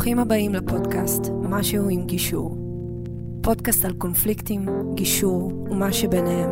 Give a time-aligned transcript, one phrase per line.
[0.00, 2.56] ברוכים הבאים לפודקאסט משהו עם גישור.
[3.42, 6.50] פודקאסט על קונפליקטים, גישור ומה שביניהם.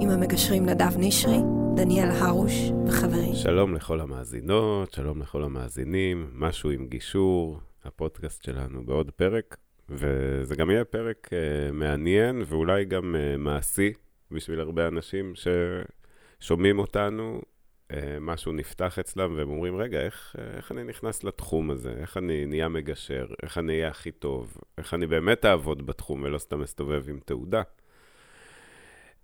[0.00, 1.38] עם המגשרים נדב נשרי,
[1.76, 2.52] דניאל הרוש
[2.86, 3.34] וחברים.
[3.34, 9.56] שלום לכל המאזינות, שלום לכל המאזינים, משהו עם גישור, הפודקאסט שלנו בעוד פרק,
[9.88, 13.92] וזה גם יהיה פרק uh, מעניין ואולי גם uh, מעשי
[14.30, 15.32] בשביל הרבה אנשים
[16.40, 17.42] ששומעים אותנו
[18.20, 21.94] משהו נפתח אצלם, והם אומרים, רגע, איך, איך אני נכנס לתחום הזה?
[22.00, 23.26] איך אני נהיה מגשר?
[23.42, 24.56] איך אני אהיה הכי טוב?
[24.78, 27.62] איך אני באמת אעבוד בתחום ולא סתם אסתובב עם תעודה?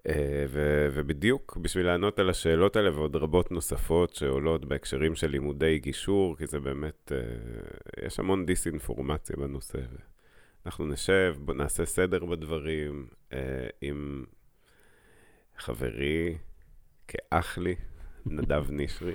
[0.09, 5.79] אה, ו- ובדיוק בשביל לענות על השאלות האלה ועוד רבות נוספות שעולות בהקשרים של לימודי
[5.79, 9.79] גישור, כי זה באמת, אה, יש המון דיסאינפורמציה בנושא.
[10.67, 13.07] אנחנו נשב, נעשה סדר בדברים
[13.81, 14.25] עם
[15.59, 16.39] חברי,
[17.09, 17.75] כאח לי,
[18.27, 19.15] נדב נשרי.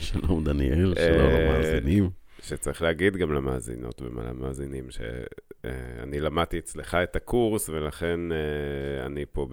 [0.00, 2.10] שלום דניאל, שלום אה, למאזינים.
[2.42, 9.48] שצריך להגיד גם למאזינות ולמאזינים שאני למדתי אצלך את הקורס, ולכן אה, אני פה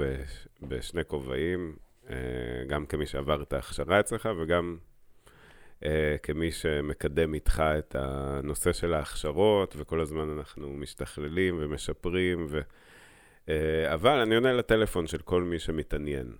[0.62, 1.76] בשני כובעים,
[2.10, 2.16] אה,
[2.68, 4.78] גם כמי שעבר את ההכשרה אצלך וגם
[6.24, 12.60] כמי שמקדם איתך את הנושא של ההכשרות, וכל הזמן אנחנו משתכללים ומשפרים, ו...
[13.94, 16.32] אבל אני עונה לטלפון של כל מי שמתעניין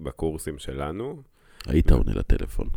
[0.00, 1.22] בקורסים שלנו.
[1.66, 2.68] היית עונה לטלפון.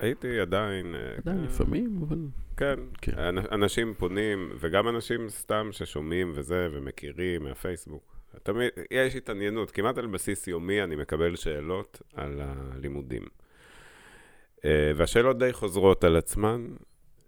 [0.00, 0.94] הייתי עדיין...
[0.94, 1.44] אה, עדיין כן.
[1.44, 2.18] לפעמים, אבל...
[2.56, 3.38] כן, כן.
[3.52, 8.16] אנשים פונים, וגם אנשים סתם ששומעים וזה, ומכירים מהפייסבוק.
[8.42, 13.22] תמיד, יש התעניינות, כמעט על בסיס יומי אני מקבל שאלות על הלימודים.
[14.64, 16.66] אה, והשאלות די חוזרות על עצמן,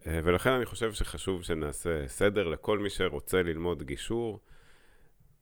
[0.07, 4.41] אה, ולכן אני חושב שחשוב שנעשה סדר לכל מי שרוצה ללמוד גישור.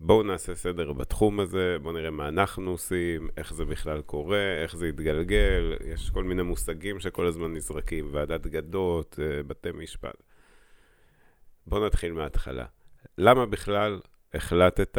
[0.03, 4.77] בואו נעשה סדר בתחום הזה, בואו נראה מה אנחנו עושים, איך זה בכלל קורה, איך
[4.77, 10.23] זה יתגלגל, יש כל מיני מושגים שכל הזמן נזרקים, ועדת גדות, אה, בתי משפט.
[11.67, 12.65] בואו נתחיל מההתחלה.
[13.19, 14.01] למה בכלל
[14.35, 14.99] החלטת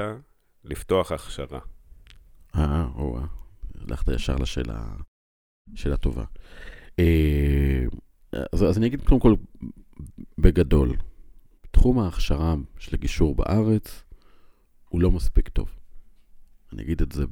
[0.64, 1.60] לפתוח הכשרה?
[2.56, 3.20] אה, או
[3.88, 4.84] הלכת ישר לשאלה
[5.76, 6.24] שאלה טובה.
[7.00, 7.86] אה,
[8.54, 9.34] אז, אז אני אגיד קודם כל,
[10.38, 10.96] בגדול,
[11.72, 14.04] תחום ההכשרה של הגישור בארץ,
[14.92, 15.70] הוא לא מספיק טוב.
[16.74, 17.26] אני אגיד את זה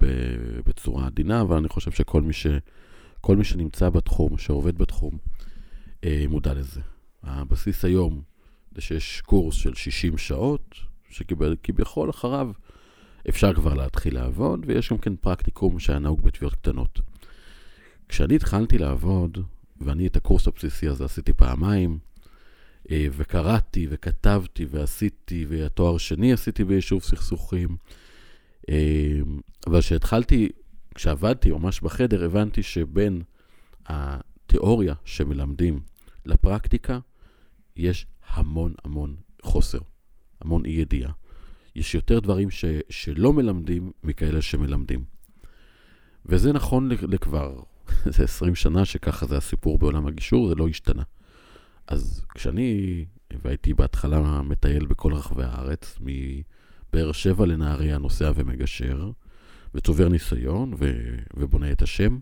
[0.66, 2.48] בצורה עדינה, אבל אני חושב שכל מי, ש,
[3.30, 5.18] מי שנמצא בתחום, שעובד בתחום,
[6.04, 6.82] אה, מודע לזה.
[7.24, 8.22] הבסיס היום
[8.76, 10.76] זה שיש קורס של 60 שעות,
[11.10, 12.52] שכביכול אחריו
[13.30, 17.00] אפשר כבר להתחיל לעבוד, ויש גם כן פרקטיקום שהיה נהוג בתביעות קטנות.
[18.10, 19.38] כשאני התחלתי לעבוד,
[19.82, 22.00] ואני את הקורס הבסיסי הזה עשיתי פעמיים,
[22.92, 27.78] וקראתי וכתבתי ועשיתי, והתואר שני עשיתי ביישוב סכסוכים.
[28.70, 29.20] אה,
[29.68, 30.50] אבל כשהתחלתי,
[30.96, 33.22] כשעבדתי ממש בחדר, הבנתי שבין
[33.86, 35.80] התיאוריה שמלמדים
[36.26, 37.00] לפרקטיקה,
[37.76, 39.80] יש המון המון חוסר,
[40.42, 41.12] המון אי ידיעה.
[41.76, 45.04] יש יותר דברים ש, שלא מלמדים מכאלה שמלמדים.
[46.26, 47.60] וזה נכון לכבר,
[48.14, 51.04] זה 20 שנה שככה זה הסיפור בעולם הגישור, זה לא השתנה.
[51.90, 53.06] אז כשאני,
[53.44, 59.12] והייתי בהתחלה מטייל בכל רחבי הארץ, מבאר שבע לנהריה נוסע ומגשר,
[59.76, 62.20] וצובר ניסיון ו, ובונה את השם.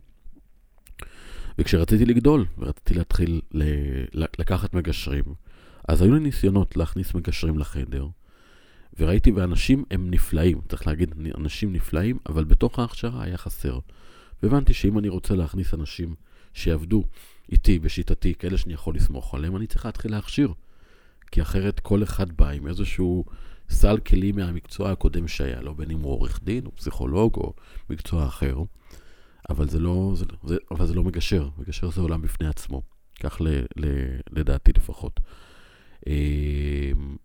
[1.60, 3.64] וכשרציתי לגדול, ורציתי להתחיל ל,
[4.14, 5.24] לקחת מגשרים,
[5.88, 8.08] אז היו לי ניסיונות להכניס מגשרים לחדר,
[9.00, 13.80] וראיתי, ואנשים הם נפלאים, צריך להגיד, אנשים נפלאים, אבל בתוך ההכשרה היה חסר.
[14.44, 16.16] והבנתי שאם אני רוצה להכניס אנשים
[16.54, 17.04] שיעבדו
[17.52, 20.54] איתי, בשיטתי, כאלה שאני יכול לסמוך עליהם, אני צריך להתחיל להכשיר.
[21.32, 23.26] כי אחרת כל אחד בא עם איזשהו
[23.70, 27.54] סל כלים מהמקצוע הקודם שהיה לו, בין אם הוא עורך דין, או פסיכולוג, או
[27.90, 28.58] מקצוע אחר.
[29.50, 32.82] אבל זה לא, זה, זה, אבל זה לא מגשר, מגשר זה עולם בפני עצמו,
[33.20, 33.86] כך ל, ל,
[34.32, 35.20] לדעתי לפחות.
[36.08, 37.16] אמ,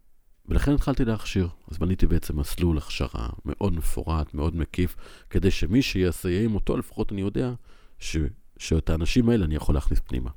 [0.49, 1.49] ולכן התחלתי להכשיר.
[1.71, 4.97] אז בניתי בעצם מסלול הכשרה מאוד מפורט, מאוד מקיף,
[5.31, 5.81] כדי שמי
[6.45, 7.53] עם אותו, לפחות אני יודע
[7.99, 8.17] ש,
[8.59, 10.31] שאת האנשים האלה אני יכול להכניס פנימה.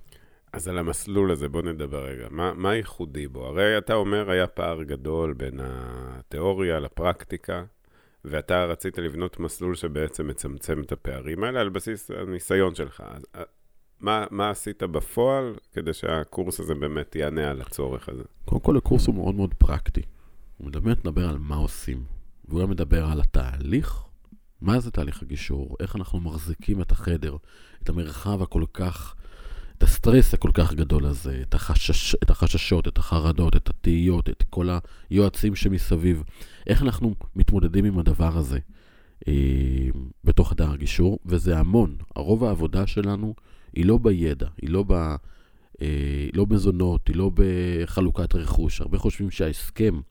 [0.53, 2.27] אז על המסלול הזה בוא נדבר רגע.
[2.31, 3.45] מה, מה ייחודי בו?
[3.45, 7.63] הרי אתה אומר היה פער גדול בין התיאוריה לפרקטיקה,
[8.25, 13.03] ואתה רצית לבנות מסלול שבעצם מצמצם את הפערים האלה על בסיס הניסיון שלך.
[13.07, 13.43] אז, אה,
[13.99, 18.23] מה, מה עשית בפועל כדי שהקורס הזה באמת יענה על הצורך הזה?
[18.45, 20.01] קודם כל, הקורס הוא מאוד מאוד פרקטי.
[20.57, 22.03] הוא באמת מדבר על מה עושים.
[22.47, 24.03] והוא גם מדבר על התהליך,
[24.65, 27.35] מה זה תהליך הגישור, איך אנחנו מחזיקים את החדר,
[27.83, 29.15] את המרחב הכל כך,
[29.77, 34.43] את הסטרס הכל כך גדול הזה, את, החשש, את החששות, את החרדות, את התהיות, את
[34.49, 34.69] כל
[35.09, 36.23] היועצים שמסביב.
[36.67, 38.59] איך אנחנו מתמודדים עם הדבר הזה
[39.27, 39.33] אה,
[40.23, 41.95] בתוך חדר הגישור, וזה המון.
[42.15, 43.35] הרוב העבודה שלנו
[43.73, 44.93] היא לא בידע, היא לא ב...
[45.81, 48.81] אה, לא מזונות, היא לא בחלוקת רכוש.
[48.81, 50.01] הרבה חושבים שההסכם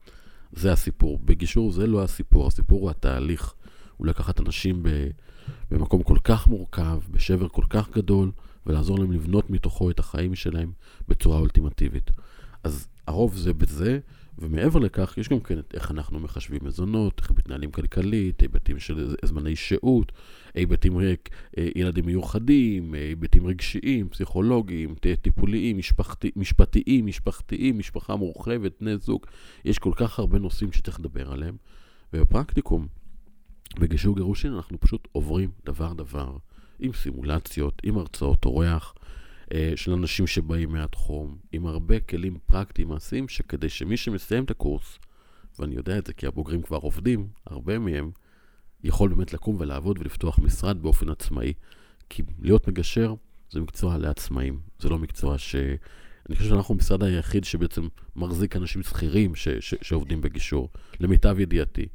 [0.53, 1.19] זה הסיפור.
[1.25, 3.55] בגישור זה לא הסיפור, הסיפור הוא התהליך.
[3.97, 4.83] הוא לקחת אנשים
[5.71, 8.31] במקום כל כך מורכב, בשבר כל כך גדול,
[8.67, 10.73] ולעזור להם לבנות מתוכו את החיים שלהם
[11.09, 12.11] בצורה אולטימטיבית.
[12.65, 13.99] אז הרוב זה בזה,
[14.39, 19.15] ומעבר לכך, יש גם כן את איך אנחנו מחשבים מזונות, איך מתנהלים כלכלית, היבטים של
[19.25, 20.13] זמני שהות,
[20.55, 28.97] היבטים ריק, אה, ילדים מיוחדים, היבטים רגשיים, פסיכולוגיים, טיפוליים, משפחתי, משפטיים, משפחתיים, משפחה מורחבת, בני
[28.97, 29.27] זוג.
[29.65, 31.57] יש כל כך הרבה נושאים שצריך לדבר עליהם,
[32.13, 32.87] ובפרקטיקום,
[33.79, 36.37] בגישור גירושין אנחנו פשוט עוברים דבר-דבר,
[36.79, 38.95] עם סימולציות, עם הרצאות אורח.
[39.53, 44.99] אה, של אנשים שבאים מהתחום, עם הרבה כלים פרקטיים מעשיים, שכדי שמי שמסיים את הקורס,
[45.59, 48.11] ואני יודע את זה כי הבוגרים כבר עובדים, הרבה מהם,
[48.85, 51.53] יכול באמת לקום ולעבוד ולפתוח משרד באופן עצמאי.
[52.09, 53.15] כי להיות מגשר
[53.51, 55.57] זה מקצוע לעצמאים, זה לא מקצוע ש...
[56.29, 60.69] אני חושב שאנחנו המשרד היחיד שבעצם מחזיק אנשים שכירים ש- ש- שעובדים בגישור,
[61.01, 61.87] למיטב ידיעתי.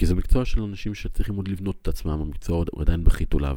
[0.00, 3.56] כי זה מקצוע של אנשים שצריכים עוד לבנות את עצמם, המקצוע עוד עדיין בחיתוליו.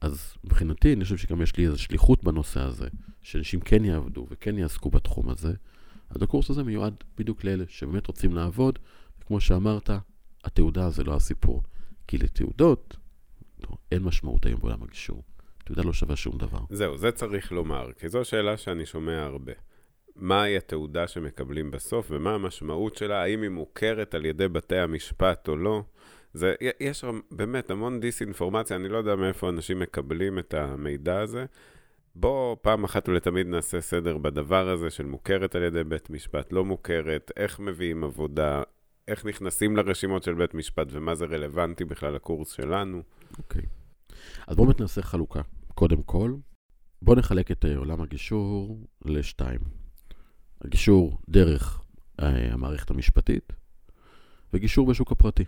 [0.00, 2.88] אז מבחינתי, אני חושב שגם יש לי איזו שליחות בנושא הזה,
[3.22, 5.52] שאנשים כן יעבדו וכן יעסקו בתחום הזה.
[6.10, 8.78] אז הקורס הזה מיועד בדיוק לאלה שבאמת רוצים לעבוד,
[9.20, 9.90] וכמו שאמרת,
[10.44, 11.62] התעודה זה לא הסיפור.
[12.08, 12.96] כי לתעודות
[13.62, 15.22] לא, אין משמעות היום בעולם הגישור.
[15.64, 16.60] תעודה לא שווה שום דבר.
[16.70, 19.52] זהו, זה צריך לומר, כי זו שאלה שאני שומע הרבה.
[20.16, 25.56] מהי התעודה שמקבלים בסוף, ומה המשמעות שלה, האם היא מוכרת על ידי בתי המשפט או
[25.56, 25.82] לא.
[26.32, 31.44] זה, יש באמת המון דיסאינפורמציה, אני לא יודע מאיפה אנשים מקבלים את המידע הזה.
[32.14, 36.64] בוא פעם אחת ולתמיד נעשה סדר בדבר הזה של מוכרת על ידי בית משפט, לא
[36.64, 38.62] מוכרת, איך מביאים עבודה,
[39.08, 43.02] איך נכנסים לרשימות של בית משפט ומה זה רלוונטי בכלל לקורס שלנו.
[43.38, 43.62] אוקיי.
[43.62, 43.66] Okay.
[44.46, 45.40] אז בואו נעשה חלוקה.
[45.74, 46.34] קודם כל,
[47.02, 49.85] בואו נחלק את עולם הגישור לשתיים.
[50.64, 51.80] הגישור דרך
[52.20, 53.52] אה, המערכת המשפטית
[54.52, 55.44] וגישור בשוק הפרטי.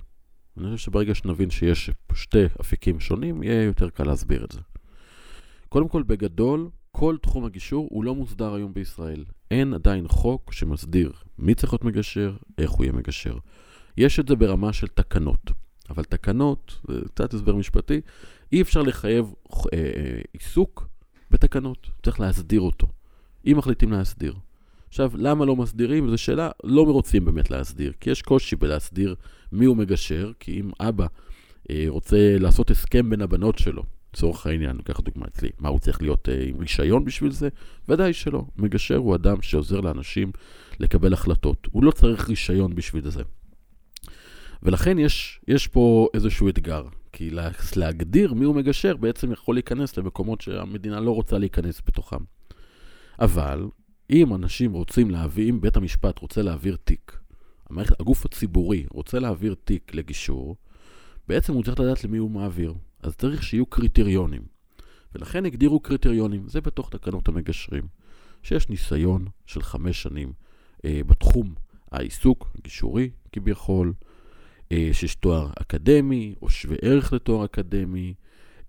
[0.56, 4.60] אני חושב שברגע שנבין שיש שתי אפיקים שונים, יהיה יותר קל להסביר את זה.
[5.69, 9.25] קודם כל, בגדול, כל תחום הגישור הוא לא מוסדר היום בישראל.
[9.50, 13.38] אין עדיין חוק שמסדיר מי צריך להיות מגשר, איך הוא יהיה מגשר.
[13.96, 15.50] יש את זה ברמה של תקנות,
[15.90, 18.00] אבל תקנות, זה קצת הסבר משפטי,
[18.52, 20.88] אי אפשר לחייב אה, אה, עיסוק
[21.31, 22.87] בתקנות, צריך להסדיר אותו.
[23.46, 24.34] אם מחליטים להסדיר.
[24.88, 26.11] עכשיו, למה לא מסדירים?
[26.11, 29.14] זו שאלה, לא רוצים באמת להסדיר, כי יש קושי בלהסדיר
[29.52, 31.06] מי הוא מגשר, כי אם אבא
[31.70, 33.82] אה, רוצה לעשות הסכם בין הבנות שלו,
[34.14, 37.49] לצורך העניין, ניקח דוגמא אצלי, מה הוא צריך להיות אה, עם רישיון בשביל זה?
[37.88, 38.44] ודאי שלא.
[38.56, 40.32] מגשר הוא אדם שעוזר לאנשים
[40.81, 41.67] לקבל החלטות.
[41.70, 43.23] הוא לא צריך רישיון בשביל זה.
[44.62, 47.31] ולכן יש, יש פה איזשהו אתגר, כי
[47.76, 52.25] להגדיר מי הוא מגשר בעצם יכול להיכנס למקומות שהמדינה לא רוצה להיכנס בתוכם.
[53.20, 53.67] אבל
[54.10, 57.19] אם אנשים רוצים להביא, אם בית המשפט רוצה להעביר תיק,
[57.70, 60.56] המערכת, הגוף הציבורי רוצה להעביר תיק לגישור,
[61.28, 62.75] בעצם הוא צריך לדעת למי הוא מעביר.
[63.02, 64.43] אז צריך שיהיו קריטריונים.
[65.14, 67.84] ולכן הגדירו קריטריונים, זה בתוך תקנות המגשרים,
[68.43, 70.32] שיש ניסיון של חמש שנים
[70.84, 71.54] אה, בתחום
[71.93, 73.93] העיסוק, הגישורי כביכול,
[74.72, 78.14] אה, שיש תואר אקדמי או שווה ערך לתואר אקדמי,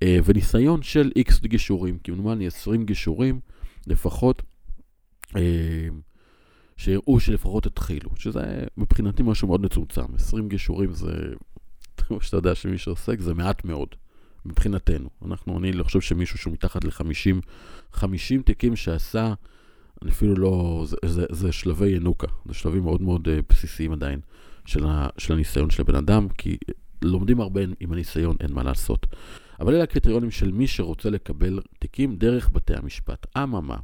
[0.04, 3.40] אה, וניסיון של איקס גישורים, כמדומני 20 גישורים
[3.88, 4.42] לפחות
[6.78, 10.16] שהראו שלפחות התחילו, שזה מבחינתי משהו מאוד מצומצם.
[10.16, 11.14] 20 גישורים זה,
[11.98, 13.88] כמו שאתה יודע שמי שעוסק, זה מעט מאוד,
[14.46, 15.10] מבחינתנו.
[15.26, 17.42] אנחנו, אני לא חושב שמישהו שהוא מתחת ל-50,
[17.94, 19.34] 50 תיקים שעשה,
[20.02, 24.20] אני אפילו לא, זה, זה, זה שלבי ינוקה, זה שלבים מאוד מאוד uh, בסיסיים עדיין
[24.66, 26.58] של, ה, של הניסיון של הבן אדם, כי
[27.02, 29.06] לומדים הרבה עם הניסיון, אין מה לעשות.
[29.60, 33.38] אבל אלה הקריטריונים של מי שרוצה לקבל תיקים דרך בתי המשפט.
[33.38, 33.78] אממה,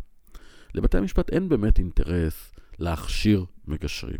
[0.76, 4.20] לבתי המשפט אין באמת אינטרס להכשיר מגשרים.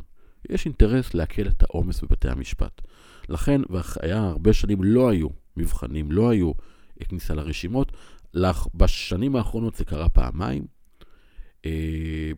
[0.50, 2.82] יש אינטרס להקל את העומס בבתי המשפט.
[3.30, 6.52] לכן, והיה הרבה שנים לא היו מבחנים, לא היו
[7.10, 7.92] כניסה לרשימות.
[8.76, 10.66] בשנים האחרונות זה קרה פעמיים.
[11.66, 12.32] אה,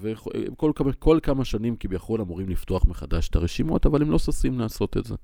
[0.00, 4.58] וכל כמה, כל כמה שנים כביכול אמורים לפתוח מחדש את הרשימות, אבל הם לא ששים
[4.58, 5.14] לעשות את זה.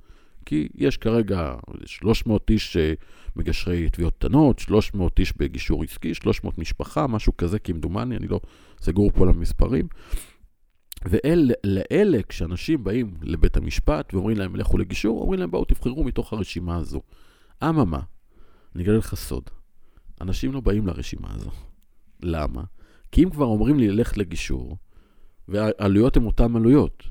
[0.46, 1.54] כי יש כרגע
[1.86, 2.92] 300 איש אה,
[3.36, 8.40] מגשרי תביעות קטנות, 300 איש בגישור עסקי, 300 משפחה, משהו כזה כמדומני, אני לא
[8.80, 9.88] סגור פה למספרים.
[11.04, 16.76] ולאלה, כשאנשים באים לבית המשפט ואומרים להם, לכו לגישור, אומרים להם, בואו תבחרו מתוך הרשימה
[16.76, 17.00] הזו.
[17.62, 18.00] אממה,
[18.74, 19.50] אני אגלה לך סוד,
[20.20, 21.50] אנשים לא באים לרשימה הזו.
[22.22, 22.62] למה?
[23.12, 24.76] כי אם כבר אומרים לי ללכת לגישור,
[25.48, 27.02] והעלויות הן אותן עלויות,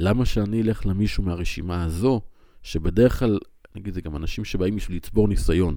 [0.00, 2.20] למה שאני אלך למישהו מהרשימה הזו,
[2.64, 3.38] שבדרך כלל,
[3.74, 5.76] נגיד, זה גם אנשים שבאים בשביל לצבור ניסיון.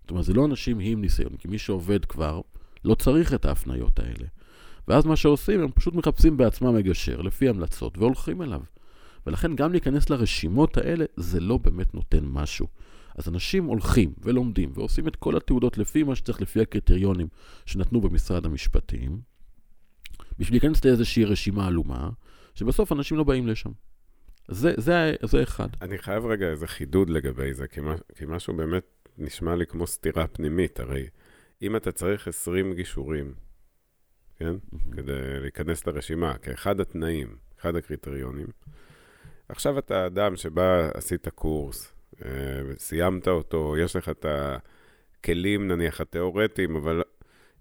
[0.00, 2.40] זאת אומרת, זה לא אנשים עם ניסיון, כי מי שעובד כבר,
[2.84, 4.26] לא צריך את ההפניות האלה.
[4.88, 8.60] ואז מה שעושים, הם פשוט מחפשים בעצמם מגשר, לפי המלצות, והולכים אליו.
[9.26, 12.66] ולכן גם להיכנס לרשימות האלה, זה לא באמת נותן משהו.
[13.18, 17.26] אז אנשים הולכים ולומדים ועושים את כל התעודות לפי מה שצריך, לפי הקריטריונים
[17.66, 19.20] שנתנו במשרד המשפטים,
[20.38, 22.10] בשביל להיכנס לאיזושהי רשימה עלומה,
[22.54, 23.70] שבסוף אנשים לא באים לשם.
[24.48, 25.68] זה, זה, זה אחד.
[25.82, 28.84] אני חייב רגע איזה חידוד לגבי זה, כי, מה, כי משהו באמת
[29.18, 30.80] נשמע לי כמו סתירה פנימית.
[30.80, 31.06] הרי
[31.62, 33.34] אם אתה צריך 20 גישורים,
[34.36, 34.54] כן?
[34.54, 34.96] Mm-hmm.
[34.96, 38.46] כדי להיכנס לרשימה, כאחד התנאים, אחד הקריטריונים,
[39.48, 42.30] עכשיו אתה אדם שבא, עשית קורס, אה,
[42.78, 47.02] סיימת אותו, יש לך את הכלים, נניח, התיאורטיים, אבל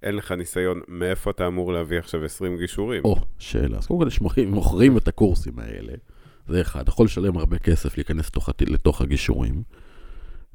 [0.03, 3.01] אין לך ניסיון, מאיפה אתה אמור להביא עכשיו 20 גישורים?
[3.05, 3.77] או, שאלה.
[3.77, 5.93] אז קודם כל, מוכרים את הקורסים האלה.
[6.47, 6.81] זה אחד.
[6.81, 9.63] אתה יכול לשלם הרבה כסף להיכנס לתוך, לתוך הגישורים.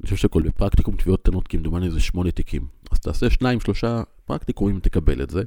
[0.00, 2.66] אני חושב שכל בפרקטיקום תביעות קטנות, כמדומני זה שמונה תיקים.
[2.90, 5.42] אז תעשה שניים, שלושה פרקטיקומים, תקבל את זה.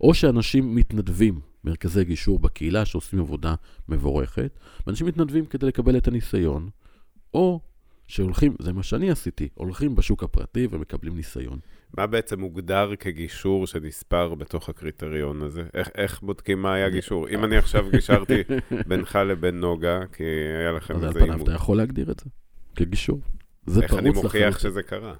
[0.00, 3.54] או שאנשים מתנדבים, מרכזי גישור בקהילה שעושים עבודה
[3.88, 6.68] מבורכת, ואנשים מתנדבים כדי לקבל את הניסיון,
[7.34, 7.60] או
[8.08, 11.58] שהולכים, זה מה שאני עשיתי, הולכים בשוק הפרטי ומקבלים ניסיון.
[11.96, 15.62] מה בעצם מוגדר כגישור שנספר בתוך הקריטריון הזה?
[15.74, 17.28] איך, איך בודקים מה היה גישור?
[17.28, 18.42] אם אני עכשיו גישרתי
[18.88, 20.24] בינך לבין נוגה, כי
[20.60, 21.08] היה לכם איזה.
[21.08, 22.30] אז על פניו אתה יכול להגדיר את זה
[22.76, 23.20] כגישור.
[23.66, 24.70] זה איך אני מוכיח לחלוטין.
[24.70, 25.14] שזה קרה?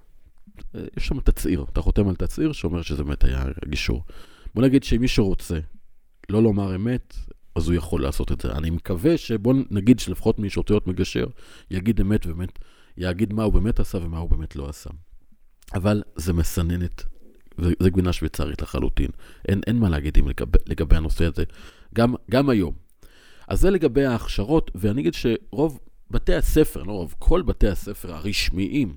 [0.75, 4.05] אה, יש שם תצהיר, אתה חותם על תצהיר שאומר שזה באמת היה גישור.
[4.55, 5.59] בוא נגיד שאם מישהו רוצה
[6.31, 7.17] לא לומר אמת,
[7.55, 8.53] אז הוא יכול לעשות את זה.
[8.53, 11.27] אני מקווה שבוא נגיד שלפחות מי שרוצה להיות מגשר,
[11.71, 12.59] יגיד אמת ובאמת,
[12.97, 14.91] יגיד מה הוא באמת עשה ומה הוא באמת לא עשה.
[15.75, 17.05] אבל זה מסננת,
[17.59, 19.11] זה גבינה שוויצרית לחלוטין.
[19.49, 21.45] אין, אין מה להגיד עם לגבי, לגבי הנושא הזה,
[21.95, 22.75] גם, גם היום.
[23.49, 25.81] אז זה לגבי ההכשרות, ואני אגיד שרוב
[26.11, 28.97] בתי הספר, לא רוב, כל בתי הספר הרשמיים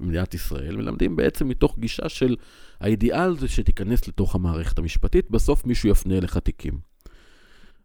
[0.00, 2.36] במדינת ישראל מלמדים בעצם מתוך גישה של
[2.80, 6.78] האידיאל זה שתיכנס לתוך המערכת המשפטית, בסוף מישהו יפנה אליך תיקים.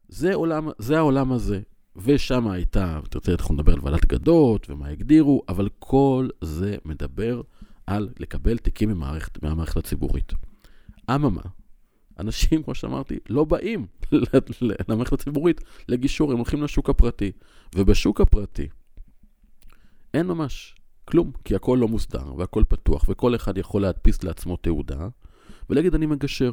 [0.08, 1.60] זה, עולם, זה העולם הזה.
[1.98, 7.42] ושם הייתה, תרצה, אנחנו נדבר על ועדת גדות ומה הגדירו, אבל כל זה מדבר
[7.88, 10.34] על לקבל תיקים ממערכת, מהמערכת הציבורית.
[11.12, 11.42] אממה,
[12.20, 13.86] אנשים, כמו שאמרתי, לא באים
[14.90, 17.32] למערכת הציבורית לגישור, הם הולכים לשוק הפרטי.
[17.76, 18.68] ובשוק הפרטי
[20.14, 20.76] אין ממש
[21.06, 25.08] כלום, כי הכל לא מוסדר והכל פתוח, וכל אחד יכול להדפיס לעצמו תעודה
[25.70, 26.52] ולהגיד אני מגשר.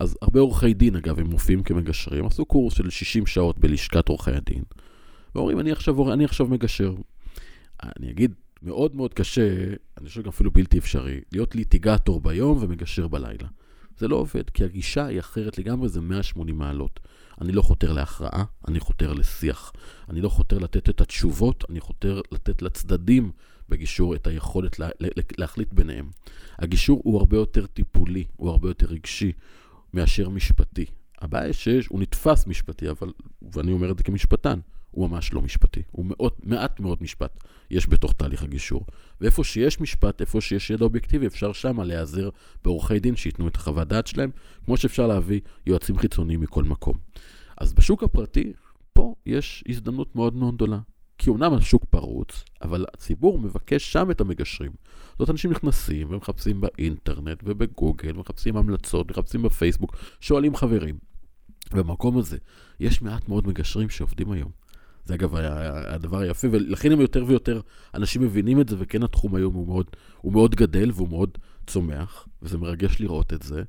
[0.00, 4.30] אז הרבה עורכי דין, אגב, הם מופיעים כמגשרים, עשו קורס של 60 שעות בלשכת עורכי
[4.30, 4.62] הדין,
[5.34, 6.94] ואומרים, אני עכשיו, אני עכשיו מגשר.
[7.82, 13.08] אני אגיד, מאוד מאוד קשה, אני חושב גם אפילו בלתי אפשרי, להיות ליטיגטור ביום ומגשר
[13.08, 13.48] בלילה.
[13.98, 17.00] זה לא עובד, כי הגישה היא אחרת לגמרי, זה 180 מעלות.
[17.40, 19.72] אני לא חותר להכרעה, אני חותר לשיח.
[20.08, 23.30] אני לא חותר לתת את התשובות, אני חותר לתת לצדדים
[23.68, 26.10] בגישור את היכולת לה, לה, להחליט ביניהם.
[26.58, 29.32] הגישור הוא הרבה יותר טיפולי, הוא הרבה יותר רגשי
[29.94, 30.86] מאשר משפטי.
[31.20, 33.12] הבעיה שיש, הוא נתפס משפטי, אבל,
[33.52, 35.82] ואני אומר את זה כמשפטן, הוא ממש לא משפטי.
[35.90, 38.86] הוא מאוד, מעט מאוד משפט יש בתוך תהליך הגישור.
[39.20, 42.28] ואיפה שיש משפט, איפה שיש ידע אובייקטיבי, אפשר שמה להיעזר
[42.64, 44.30] בעורכי דין שייתנו את החוות דעת שלהם,
[44.64, 46.94] כמו שאפשר להביא יועצים חיצוניים מכל מקום.
[47.56, 48.52] אז בשוק הפרטי,
[48.92, 50.78] פה יש הזדמנות מאוד מאוד גדולה.
[51.18, 54.72] כי אומנם השוק פרוץ, אבל הציבור מבקש שם את המגשרים.
[55.10, 60.98] זאת אומרת, אנשים נכנסים ומחפשים באינטרנט ובגוגל, מחפשים המלצות, מחפשים בפייסבוק, שואלים חברים.
[61.72, 62.38] במקום הזה
[62.80, 64.50] יש מעט מאוד מגשרים שעובדים היום.
[65.10, 67.60] זה אגב הדבר היפה, ולכן הם יותר ויותר
[67.94, 69.86] אנשים מבינים את זה, וכן התחום היום הוא מאוד,
[70.20, 73.62] הוא מאוד גדל והוא מאוד צומח, וזה מרגש לראות את זה,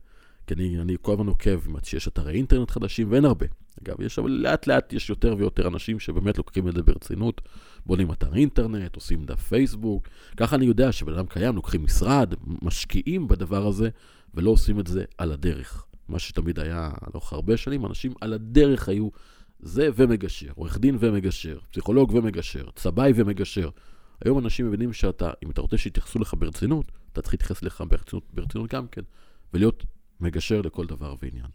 [0.48, 3.46] כי אני, אני כל הזמן עוקב שיש אתרי אינטרנט חדשים, ואין הרבה.
[3.84, 7.42] אגב, יש, אבל לאט לאט יש יותר ויותר אנשים שבאמת לוקחים את זה ברצינות,
[7.86, 10.08] בונים אתר אינטרנט, עושים דף פייסבוק,
[10.38, 13.90] ככה אני יודע שבן אדם קיים, לוקחים משרד, משקיעים בדבר הזה,
[14.34, 15.86] ולא עושים את זה על הדרך.
[16.08, 19.10] מה שתמיד היה לאורך הרבה שנים, אנשים על הדרך היו
[19.62, 23.70] זה ומגשר, עורך דין ומגשר, פסיכולוג ומגשר, צבאי ומגשר.
[24.26, 28.24] היום אנשים מבינים שאתה, אם אתה רוצה שיתייחסו לך ברצינות, אתה צריך להתייחס לך ברצינות,
[28.34, 29.02] ברצינות גם כן,
[29.54, 29.86] ולהיות
[30.20, 31.48] מגשר לכל דבר ועניין.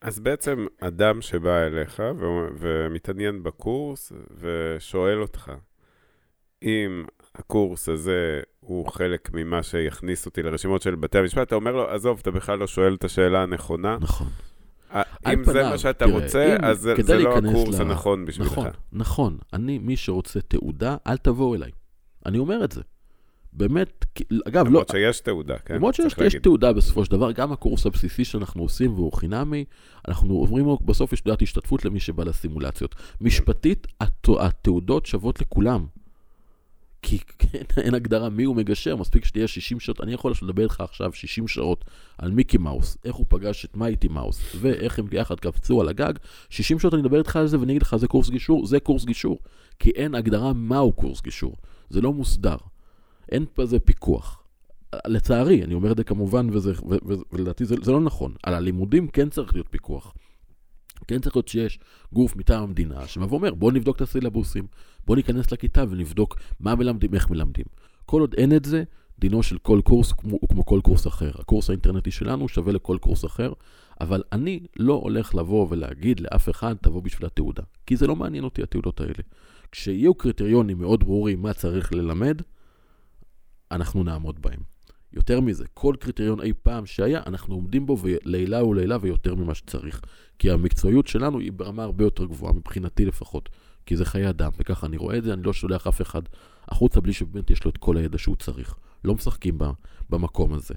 [0.00, 5.52] אז בעצם אדם שבא אליך ו- ומתעניין בקורס ושואל אותך,
[6.62, 11.90] אם הקורס הזה הוא חלק ממה שיכניס אותי לרשימות של בתי המשפט, אתה אומר לו,
[11.90, 13.98] עזוב, אתה בכלל לא שואל את השאלה הנכונה.
[14.00, 14.28] נכון.
[15.32, 17.84] אם זה מה שאתה תראה, רוצה, אז זה, זה לא הקורס לה...
[17.84, 18.52] הנכון בשבילך.
[18.52, 19.38] נכון, נכון.
[19.52, 21.70] אני, מי שרוצה תעודה, אל תבואו אליי.
[22.26, 22.80] אני אומר את זה.
[23.52, 24.04] באמת,
[24.48, 24.70] אגב, לא...
[24.70, 25.74] למרות שיש תעודה, כן?
[25.74, 29.64] למרות שיש יש תעודה בסופו של דבר, גם הקורס הבסיסי שאנחנו עושים והוא חינמי,
[30.08, 32.94] אנחנו עוברים, בסוף יש תעודת השתתפות למי שבא לסימולציות.
[33.20, 33.86] משפטית,
[34.40, 35.86] התעודות שוות לכולם.
[37.02, 37.18] כי
[37.54, 41.12] אין, אין הגדרה מי הוא מגשר, מספיק שתהיה 60 שעות, אני יכול לדבר איתך עכשיו
[41.12, 41.84] 60 שעות
[42.18, 46.12] על מיקי מאוס, איך הוא פגש את מייטי מאוס, ואיך הם ביחד קפצו על הגג,
[46.50, 49.04] 60 שעות אני אדבר איתך על זה ואני אגיד לך זה קורס גישור, זה קורס
[49.04, 49.38] גישור,
[49.78, 51.56] כי אין הגדרה מהו קורס גישור,
[51.90, 52.56] זה לא מוסדר,
[53.32, 54.36] אין בזה פיקוח.
[55.06, 56.72] לצערי, אני אומר את זה כמובן, וזה,
[57.32, 60.14] ולדעתי זה, זה לא נכון, על הלימודים כן צריך להיות פיקוח.
[61.08, 61.78] כן צריך להיות שיש
[62.12, 64.66] גוף מטעם המדינה שבא ואומר, בואו נבדוק את הסילבוסים,
[65.06, 67.64] בואו ניכנס לכיתה ונבדוק מה מלמדים, איך מלמדים.
[68.06, 68.82] כל עוד אין את זה,
[69.18, 71.30] דינו של כל קורס הוא כמו, הוא כמו כל קורס אחר.
[71.38, 73.52] הקורס האינטרנטי שלנו שווה לכל קורס אחר,
[74.00, 77.62] אבל אני לא הולך לבוא ולהגיד לאף אחד, תבוא בשביל התעודה.
[77.86, 79.22] כי זה לא מעניין אותי, התעודות האלה.
[79.72, 82.42] כשיהיו קריטריונים מאוד ברורים מה צריך ללמד,
[83.70, 84.60] אנחנו נעמוד בהם.
[85.12, 90.00] יותר מזה, כל קריטריון אי פעם שהיה, אנחנו עומדים בו לעילה ולעילה ויותר ממה שצריך.
[90.38, 93.48] כי המקצועיות שלנו היא ברמה הרבה יותר גבוהה, מבחינתי לפחות.
[93.86, 96.22] כי זה חיי אדם, וככה אני רואה את זה, אני לא שולח אף אחד
[96.68, 98.74] החוצה בלי שבאמת יש לו את כל הידע שהוא צריך.
[99.04, 99.58] לא משחקים
[100.10, 100.74] במקום הזה.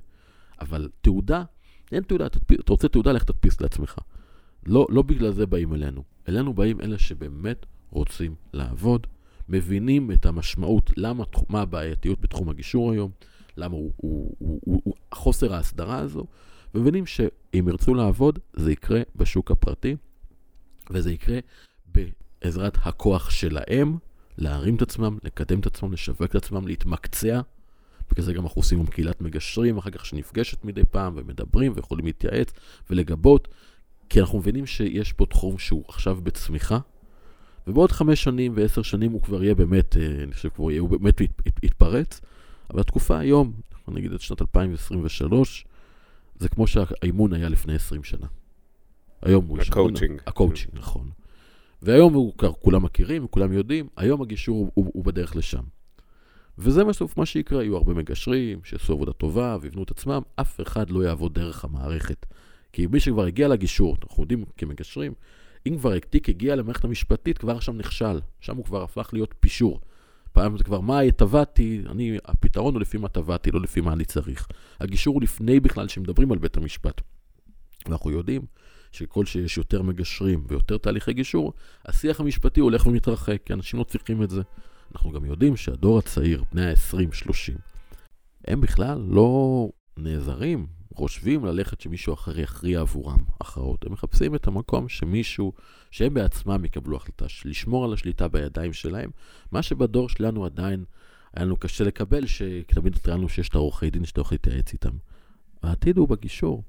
[0.61, 1.43] אבל תעודה,
[1.91, 2.37] אין תעודה, אתה
[2.71, 3.97] רוצה תעודה, לך תדפיס לעצמך.
[4.65, 6.03] לא, לא בגלל זה באים אלינו.
[6.29, 9.07] אלינו באים אלה שבאמת רוצים לעבוד,
[9.49, 13.11] מבינים את המשמעות, למה, מה הבעייתיות בתחום הגישור היום,
[13.57, 16.25] למה הוא, הוא, הוא, הוא, הוא חוסר ההסדרה הזו,
[16.75, 19.95] ומבינים שאם ירצו לעבוד, זה יקרה בשוק הפרטי,
[20.91, 21.39] וזה יקרה
[22.43, 23.97] בעזרת הכוח שלהם
[24.37, 27.41] להרים את עצמם, לקדם את עצמם, לשווק את עצמם, להתמקצע.
[28.11, 32.05] בגלל זה גם אנחנו עושים עם קהילת מגשרים, אחר כך שנפגשת מדי פעם ומדברים ויכולים
[32.05, 32.53] להתייעץ
[32.89, 33.47] ולגבות,
[34.09, 36.79] כי אנחנו מבינים שיש פה תחום שהוא עכשיו בצמיחה,
[37.67, 40.89] ובעוד חמש שנים ועשר שנים הוא כבר יהיה באמת, אה, אני חושב כבר יהיה, הוא
[40.89, 41.21] באמת
[41.63, 42.21] יתפרץ,
[42.69, 45.65] אבל התקופה היום, אנחנו נגיד את שנת 2023,
[46.39, 48.27] זה כמו שהאימון היה לפני 20 שנה.
[49.21, 49.59] היום הוא...
[49.61, 50.21] ה coaching.
[50.27, 51.09] ה coaching, נכון.
[51.83, 55.63] והיום הוא, כולם מכירים, כולם יודעים, היום הגישור הוא, הוא, הוא בדרך לשם.
[56.57, 60.89] וזה בסוף מה שיקרה, יהיו הרבה מגשרים שיעשו עבודה טובה ויבנו את עצמם, אף אחד
[60.89, 62.25] לא יעבוד דרך המערכת.
[62.73, 65.13] כי מי שכבר הגיע לגישור, אנחנו יודעים כמגשרים,
[65.67, 68.19] אם כבר תיק הגיע למערכת המשפטית, כבר שם נכשל.
[68.39, 69.79] שם הוא כבר הפך להיות פישור.
[70.31, 74.05] פעם זה כבר מה תבעתי, אני, הפתרון הוא לפי מה תבעתי, לא לפי מה אני
[74.05, 74.47] צריך.
[74.79, 77.01] הגישור הוא לפני בכלל שמדברים על בית המשפט.
[77.85, 78.41] ואנחנו יודעים
[78.93, 81.53] שכל שיש יותר מגשרים ויותר תהליכי גישור,
[81.85, 84.41] השיח המשפטי הולך ומתרחק, כי אנשים לא צריכים את זה.
[84.91, 87.59] אנחנו גם יודעים שהדור הצעיר, בני ה-20-30,
[88.47, 93.85] הם בכלל לא נעזרים, חושבים ללכת שמישהו אחר יכריע עבורם הכרעות.
[93.85, 95.53] הם מחפשים את המקום שמישהו,
[95.91, 99.09] שהם בעצמם יקבלו החלטה, לשמור על השליטה בידיים שלהם,
[99.51, 100.85] מה שבדור שלנו עדיין
[101.33, 104.91] היה לנו קשה לקבל, שתמיד התראינו שיש את העורכי דין שאתה יכול להתייעץ איתם.
[105.63, 106.63] העתיד הוא בגישור.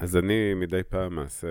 [0.00, 1.48] אז אני מדי פעם אעשה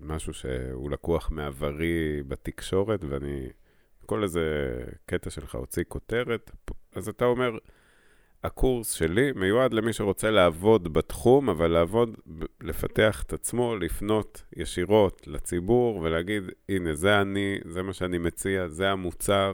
[0.00, 3.46] משהו שהוא לקוח מעברי בתקשורת, ואני,
[4.06, 4.40] כל איזה
[5.06, 6.50] קטע שלך הוציא כותרת,
[6.94, 7.58] אז אתה אומר,
[8.44, 12.16] הקורס שלי מיועד למי שרוצה לעבוד בתחום, אבל לעבוד,
[12.60, 18.90] לפתח את עצמו, לפנות ישירות לציבור ולהגיד, הנה, זה אני, זה מה שאני מציע, זה
[18.90, 19.52] המוצר,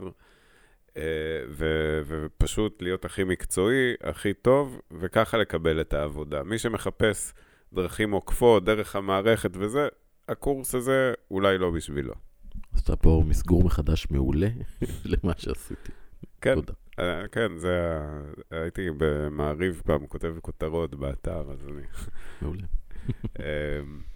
[1.49, 6.43] ו- ופשוט להיות הכי מקצועי, הכי טוב, וככה לקבל את העבודה.
[6.43, 7.33] מי שמחפש
[7.73, 9.87] דרכים עוקפות, דרך המערכת וזה,
[10.29, 12.13] הקורס הזה אולי לא בשבילו.
[12.73, 14.47] אז אתה פה מסגור מחדש מעולה
[15.23, 15.91] למה שעשיתי.
[16.41, 16.55] כן.
[16.55, 16.73] תודה.
[16.91, 17.99] Uh, כן, זה...
[18.51, 21.81] הייתי במעריב פעם כותב כותרות באתר, אז אני...
[22.41, 22.63] מעולה.
[23.23, 23.41] uh,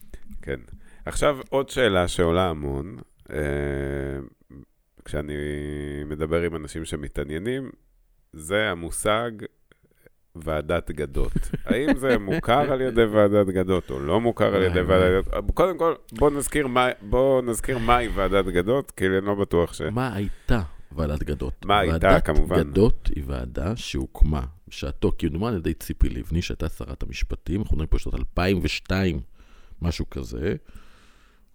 [0.41, 0.59] כן.
[1.05, 2.97] עכשיו, עוד שאלה שעולה המון,
[5.05, 5.33] כשאני
[6.05, 7.69] מדבר עם אנשים שמתעניינים,
[8.33, 9.31] זה המושג
[10.35, 11.31] ועדת גדות.
[11.65, 15.51] האם זה מוכר על ידי ועדת גדות או לא מוכר על ידי ועדת גדות?
[15.53, 16.67] קודם כל, בואו נזכיר,
[17.01, 19.81] בוא נזכיר מהי ועדת גדות, כי אני לא בטוח ש...
[19.81, 21.65] מה הייתה ועדת גדות.
[21.65, 22.55] מה הייתה, כמובן?
[22.55, 27.75] ועדת גדות היא ועדה שהוקמה בשעתו, כמדומה על ידי ציפי לבני, שהייתה שרת המשפטים, אנחנו
[27.75, 29.19] מדברים פה שנת 2002,
[29.81, 30.55] משהו כזה,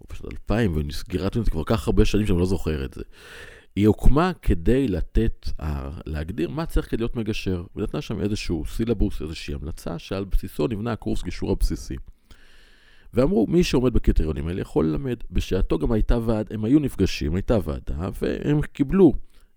[0.05, 3.03] או בשנת 2000, ונסגרה זה כבר כך הרבה שנים שאני לא זוכר את זה.
[3.77, 5.49] היא הוקמה כדי לתת,
[6.07, 10.93] להגדיר מה צריך כדי להיות מגשר, ונתנה שם איזשהו סילבוס, איזושהי המלצה, שעל בסיסו נבנה
[10.93, 11.97] הקורס גישור הבסיסי.
[13.15, 15.17] ואמרו, מי שעומד בקריטריונים האלה יכול ללמד.
[15.31, 19.13] בשעתו גם הייתה ועד, הם היו נפגשים, הייתה ועדה, והם קיבלו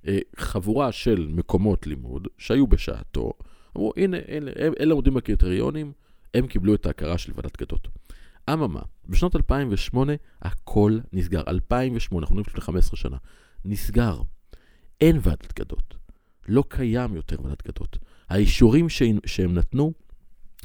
[0.08, 3.34] אה, חבורה של מקומות לימוד שהיו בשעתו.
[3.78, 5.92] אמרו, הנה, אלה, אלה עומדים בקריטריונים,
[6.34, 7.88] הם קיבלו את ההכרה של ועדת גדות.
[8.54, 11.44] אממה, בשנות 2008 הכל נסגר.
[11.48, 13.18] 2008, אנחנו מדברים לפני 15 שנה.
[13.66, 14.22] נסגר.
[15.02, 15.98] אין ועדת גדות.
[16.48, 17.98] לא קיים יותר ועדת גדות.
[18.30, 19.94] האישורים שהם, שהם נתנו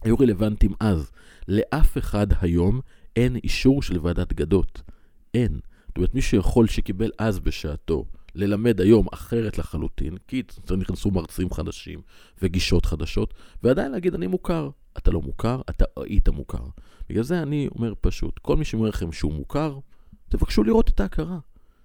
[0.02, 1.10] היו רלוונטיים אז.
[1.48, 2.80] לאף אחד היום
[3.16, 4.82] אין אישור של ועדת גדות.
[5.34, 5.60] אין.
[5.88, 10.42] זאת אומרת, מי שיכול, שקיבל אז בשעתו ללמד היום אחרת לחלוטין, כי
[10.78, 12.00] נכנסו מרצים חדשים
[12.42, 14.70] וגישות חדשות, ועדיין להגיד, אני מוכר.
[14.98, 16.64] אתה לא מוכר, אתה היית מוכר.
[17.08, 19.78] בגלל זה אני אומר פשוט, כל מי שאומר לכם שהוא מוכר,
[20.28, 21.38] תבקשו לראות את ההכרה.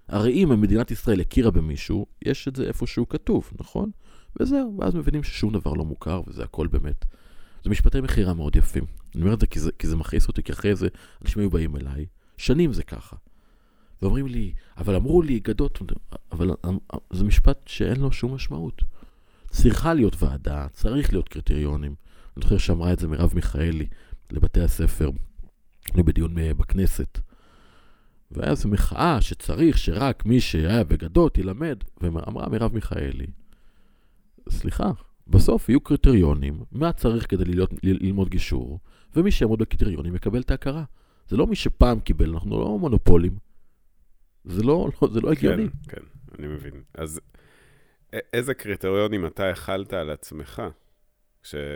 [0.08, 3.90] הרי אם מדינת ישראל הכירה במישהו, יש את זה איפשהו כתוב, נכון?
[4.40, 7.04] וזהו, ואז מבינים ששום דבר לא מוכר, וזה הכל באמת.
[7.64, 8.84] זה משפטי מכירה מאוד יפים.
[9.14, 10.88] אני אומר את זה כי זה, כי זה מכעיס אותי, כי אחרי זה
[11.22, 12.06] אנשים היו באים אליי,
[12.36, 13.16] שנים זה ככה.
[14.02, 15.82] ואומרים לי, אבל אמרו לי, גדות,
[16.32, 16.50] אבל
[17.12, 18.82] זה משפט שאין לו שום משמעות.
[19.50, 21.94] צריכה להיות ועדה, צריך להיות קריטריונים.
[22.36, 23.86] אני זוכר שאמרה את זה מרב מיכאלי
[24.30, 25.10] לבתי הספר,
[25.94, 27.18] בדיון בכנסת.
[28.30, 33.26] והיה איזו מחאה שצריך שרק מי שהיה בגדות ילמד, ואמרה מרב מיכאלי,
[34.48, 34.90] סליחה,
[35.26, 38.78] בסוף יהיו קריטריונים, מה צריך כדי להיות, ללמוד גישור,
[39.16, 40.84] ומי שיעמוד בקריטריונים יקבל את ההכרה.
[41.28, 43.47] זה לא מי שפעם קיבל, אנחנו לא מונופולים.
[44.48, 45.66] זה לא, לא, זה לא הגיוני.
[45.88, 46.02] כן, כן,
[46.38, 46.82] אני מבין.
[46.94, 47.20] אז
[48.32, 50.62] איזה קריטריונים אתה החלת על עצמך
[51.42, 51.66] כשהתחלת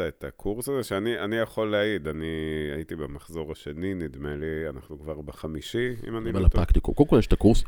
[0.00, 0.82] את הקורס הזה?
[0.82, 2.26] שאני יכול להעיד, אני
[2.74, 6.40] הייתי במחזור השני, נדמה לי, אנחנו כבר בחמישי, אם אני לא טועה.
[6.40, 6.94] על הפרקטיקום.
[6.94, 7.64] קודם כל יש את הקורס,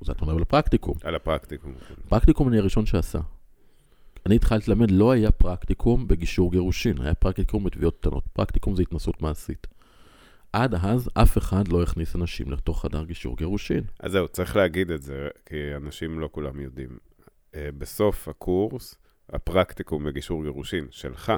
[0.00, 0.94] זה אתה מדבר על הפרקטיקום.
[1.02, 1.74] על הפרקטיקום.
[1.88, 1.94] כן.
[2.08, 3.20] פרקטיקום אני הראשון שעשה.
[4.26, 8.24] אני התחלתי ללמד, לא היה פרקטיקום בגישור גירושין, היה פרקטיקום בתביעות קטנות.
[8.32, 9.66] פרקטיקום זה התנסות מעשית.
[10.56, 13.84] עד אז אף אחד לא הכניס אנשים לתוך חדר גישור גירושין.
[14.00, 16.98] אז זהו, צריך להגיד את זה, כי אנשים לא כולם יודעים.
[17.54, 18.94] אה, בסוף הקורס,
[19.30, 21.32] הפרקטיקום בגישור גירושין שלך,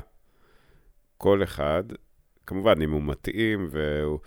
[1.16, 1.82] כל אחד,
[2.46, 4.18] כמובן, אם הוא מתאים והוא...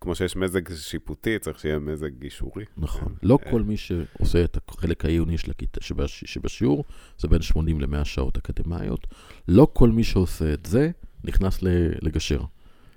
[0.00, 2.64] כמו שיש מזג שיפוטי, צריך שיהיה מזג גישורי.
[2.76, 3.14] נכון.
[3.22, 3.50] לא אה.
[3.50, 6.84] כל מי שעושה את החלק העיוני של הכיתה שבשיעור,
[7.18, 9.06] זה בין 80 ל-100 שעות אקדמיות.
[9.48, 10.90] לא כל מי שעושה את זה
[11.24, 11.58] נכנס
[12.02, 12.40] לגשר.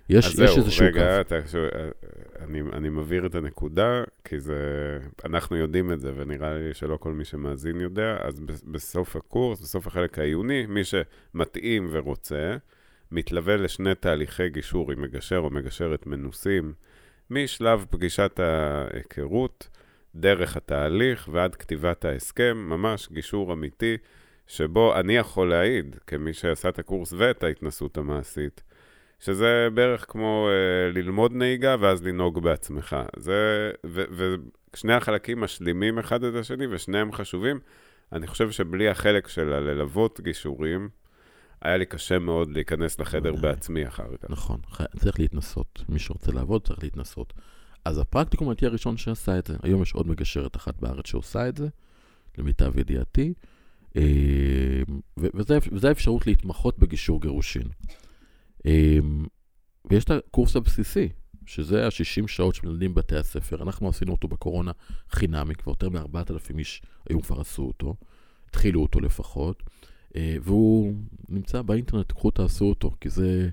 [0.10, 1.00] יש, יש זהו, איזשהו קו.
[1.00, 1.36] רגע, אתה,
[2.40, 4.58] אני, אני מבהיר את הנקודה, כי זה,
[5.26, 9.88] אנחנו יודעים את זה, ונראה לי שלא כל מי שמאזין יודע, אז בסוף הקורס, בסוף
[9.88, 12.58] החלק העיוני, מי שמתאים ורוצה,
[13.12, 16.74] מתלווה לשני תהליכי גישור עם מגשר או מגשרת מנוסים,
[17.30, 19.68] משלב פגישת ההיכרות,
[20.16, 23.98] דרך התהליך ועד כתיבת ההסכם, ממש גישור אמיתי,
[24.48, 28.64] שבו אני יכול להעיד, כמי שעשה את הקורס ואת ההתנסות המעשית,
[29.26, 32.96] שזה בערך כמו אה, ללמוד נהיגה ואז לנהוג בעצמך.
[33.16, 33.72] זה,
[34.74, 37.60] ושני החלקים משלימים אחד את השני ושניהם חשובים.
[38.12, 40.90] אני חושב שבלי החלק של הללוות גישורים,
[41.62, 44.30] היה לי קשה מאוד להיכנס לחדר בעצמי אחר כך.
[44.30, 44.60] נכון,
[45.00, 45.84] צריך להתנסות.
[45.90, 47.34] מי שרוצה לעבוד צריך להתנסות.
[47.86, 49.56] אז הפרקטיקום הייתי הראשון שעשה את זה.
[49.64, 51.68] היום יש עוד מגשרת אחת בארץ שעושה את זה,
[52.38, 53.34] למיטב ידיעתי.
[53.98, 54.82] אה,
[55.18, 57.68] וזה האפשרות להתמחות בגישור גירושין.
[58.66, 58.98] אה,
[59.92, 61.10] ויש את הקורס הבסיסי,
[61.46, 63.64] שזה ה-60 שעות שמלמדים בבתי הספר.
[63.64, 64.72] אנחנו עשינו אותו בקורונה
[65.10, 67.96] חינמי, כבר יותר מ-4,000 איש היום כבר עשו אותו,
[68.48, 69.64] התחילו אותו לפחות.
[70.16, 70.94] אה, והוא
[71.30, 73.50] נמצא באינטרנט, קחו תעשו אותו, כי זה...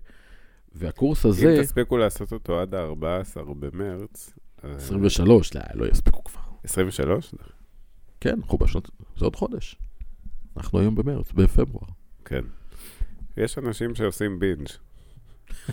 [0.74, 1.56] והקורס הזה...
[1.56, 4.32] אם תספיקו לעשות אותו עד ה-14 במרץ...
[4.62, 6.40] 23, לא, לא יספיקו כבר.
[6.64, 7.34] 23?
[8.20, 8.90] כן, אנחנו בשנות...
[9.16, 9.76] זה עוד חודש.
[10.56, 11.86] אנחנו היום במרץ, בפברואר.
[12.24, 12.44] כן.
[13.36, 14.68] יש אנשים שעושים בינג'.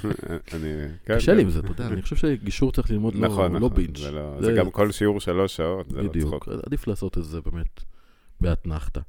[0.54, 0.74] אני...
[1.06, 1.46] כן, קשה לי כן.
[1.46, 4.00] עם זה, אתה יודע, אני חושב שגישור צריך ללמוד לא, נכון, לא בינג'.
[4.00, 6.48] לא- זה גם כל שיעור שלוש שעות, זה לא צחוק.
[6.48, 7.84] בדיוק, עדיף לעשות את זה באמת
[8.42, 9.02] באתנחתא.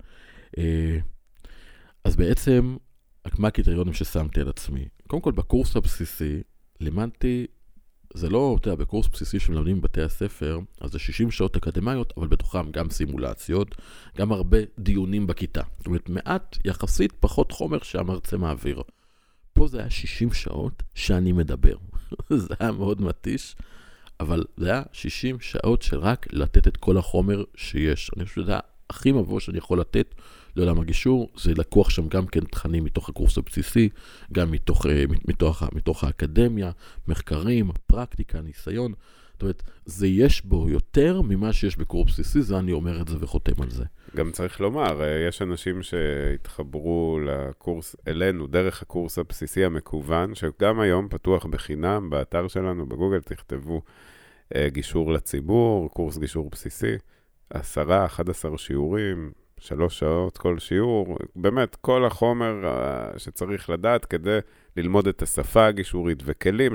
[0.59, 0.99] אה,
[2.05, 2.77] אז בעצם,
[3.39, 4.89] מה הקריטריונים ששמתי על עצמי?
[5.07, 6.43] קודם כל, בקורס הבסיסי,
[6.81, 7.47] לימדתי,
[8.15, 12.27] זה לא, אתה יודע, בקורס בסיסי שמלמדים בבתי הספר, אז זה 60 שעות אקדמיות, אבל
[12.27, 13.75] בתוכם גם סימולציות,
[14.19, 15.63] גם הרבה דיונים בכיתה.
[15.79, 18.83] זאת אומרת, מעט, יחסית, פחות חומר שהמרצה מעביר.
[19.59, 21.77] פה זה היה 60 שעות שאני מדבר.
[22.47, 23.57] זה היה מאוד מתיש,
[24.21, 28.11] אבל זה היה 60 שעות של רק לתת את כל החומר שיש.
[28.17, 28.55] אני חושב שזה
[28.91, 30.15] הכי מבוא שאני יכול לתת
[30.57, 33.89] לעולם הגישור, זה לקוח שם גם כן תכנים מתוך הקורס הבסיסי,
[34.33, 36.71] גם מתוך, אה, מתוך, מתוך האקדמיה,
[37.09, 38.93] מחקרים, פרקטיקה, ניסיון.
[39.39, 43.17] זאת אומרת, זה יש בו יותר ממה שיש בקורס בסיסי, זה אני אומר את זה
[43.21, 43.85] וחותם על זה.
[44.17, 51.09] גם צריך לומר, אה, יש אנשים שהתחברו לקורס, אלינו, דרך הקורס הבסיסי המקוון, שגם היום
[51.09, 53.83] פתוח בחינם, באתר שלנו, בגוגל, תכתבו
[54.55, 56.95] אה, גישור לציבור, קורס גישור בסיסי,
[57.51, 64.39] עשרה, 11 שיעורים, שלוש שעות כל שיעור, באמת כל החומר uh, שצריך לדעת כדי
[64.77, 66.73] ללמוד את השפה הגישורית וכלים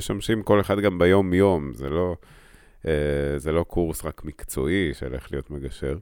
[0.00, 2.16] שמשמשים כל אחד גם ביום-יום, זה לא,
[2.82, 2.86] uh,
[3.36, 5.96] זה לא קורס רק מקצועי של איך להיות מגשר.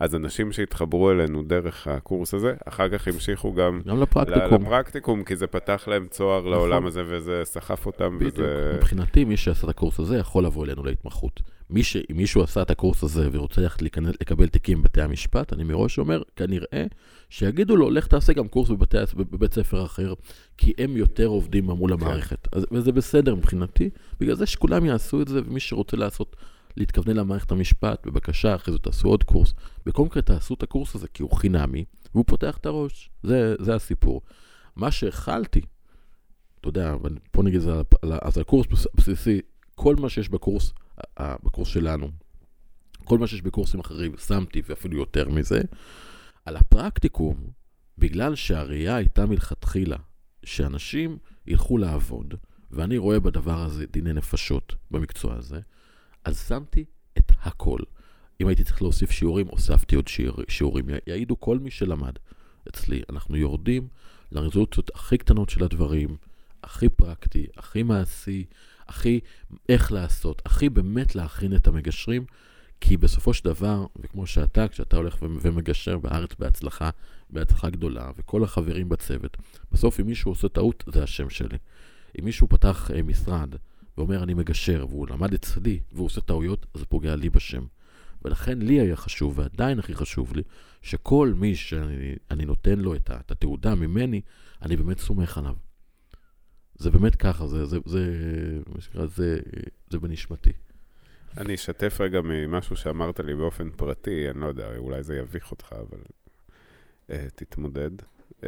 [0.00, 4.62] אז אנשים שהתחברו אלינו דרך הקורס הזה, אחר כך המשיכו גם גם לפרקטיקום.
[4.62, 6.50] לפרקטיקום, כי זה פתח להם צוהר נכון.
[6.52, 8.34] לעולם הזה, וזה סחף אותם, בדיוק.
[8.34, 8.72] וזה...
[8.76, 11.40] מבחינתי, מי שעשה את הקורס הזה יכול לבוא אלינו להתמחות.
[11.70, 11.96] מי ש...
[11.96, 13.82] אם מישהו עשה את הקורס הזה ורוצה ללכת
[14.20, 16.84] לקבל תיקים בבתי המשפט, אני מראש אומר, כנראה
[17.30, 18.96] שיגידו לו, לך תעשה גם קורס בבתי...
[19.14, 20.14] בבית ספר אחר,
[20.58, 22.02] כי הם יותר עובדים מול כן.
[22.02, 22.48] המערכת.
[22.52, 22.66] אז...
[22.72, 26.36] וזה בסדר מבחינתי, בגלל זה שכולם יעשו את זה, ומי שרוצה לעשות,
[26.78, 29.54] להתכוונן למערכת המשפט, בבקשה, אחרי זה תעשו עוד קורס.
[29.86, 33.10] בכל מקרה תעשו את הקורס הזה, כי הוא חינמי, והוא פותח את הראש.
[33.22, 34.22] זה, זה הסיפור.
[34.76, 35.60] מה שהכלתי,
[36.60, 36.94] אתה יודע,
[37.32, 37.72] פה נגיד, זה
[38.22, 39.40] אז על קורס בס- בסיסי,
[39.74, 40.72] כל מה שיש בקורס,
[41.20, 42.10] בקורס שלנו,
[43.04, 45.60] כל מה שיש בקורסים אחרים, שמתי ואפילו יותר מזה.
[46.44, 47.36] על הפרקטיקום,
[47.98, 49.96] בגלל שהראייה הייתה מלכתחילה
[50.44, 52.34] שאנשים ילכו לעבוד,
[52.70, 55.60] ואני רואה בדבר הזה דיני נפשות במקצוע הזה,
[56.28, 56.84] אז שמתי
[57.18, 57.78] את הכל.
[58.40, 60.84] אם הייתי צריך להוסיף שיעורים, הוספתי עוד שיר, שיעורים.
[61.06, 62.12] יעידו כל מי שלמד
[62.68, 63.02] אצלי.
[63.10, 63.88] אנחנו יורדים
[64.32, 66.16] לרזולוציות הכי קטנות של הדברים,
[66.62, 68.44] הכי פרקטי, הכי מעשי,
[68.88, 69.20] הכי
[69.68, 72.24] איך לעשות, הכי באמת להכין את המגשרים,
[72.80, 76.90] כי בסופו של דבר, וכמו שאתה, כשאתה הולך ומגשר בארץ בהצלחה,
[77.30, 79.36] בהצלחה גדולה, וכל החברים בצוות,
[79.72, 81.58] בסוף אם מישהו עושה טעות, זה השם שלי.
[82.20, 83.54] אם מישהו פתח אה, משרד
[83.98, 87.64] ואומר אני מגשר, והוא למד אצלי, והוא עושה טעויות, זה פוגע לי בשם.
[88.24, 90.42] ולכן לי היה חשוב, ועדיין הכי חשוב לי,
[90.82, 94.20] שכל מי שאני אני נותן לו את, התעודה ממני,
[94.62, 95.54] אני באמת סומך עליו.
[96.74, 98.04] זה באמת ככה, זה, זה, זה,
[98.66, 99.38] מה שנקרא, זה,
[99.90, 100.52] זה בנשמתי.
[101.36, 105.72] אני אשתף רגע ממשהו שאמרת לי באופן פרטי, אני לא יודע, אולי זה יביך אותך,
[105.72, 105.98] אבל
[107.06, 107.90] uh, תתמודד.
[108.40, 108.44] Uh,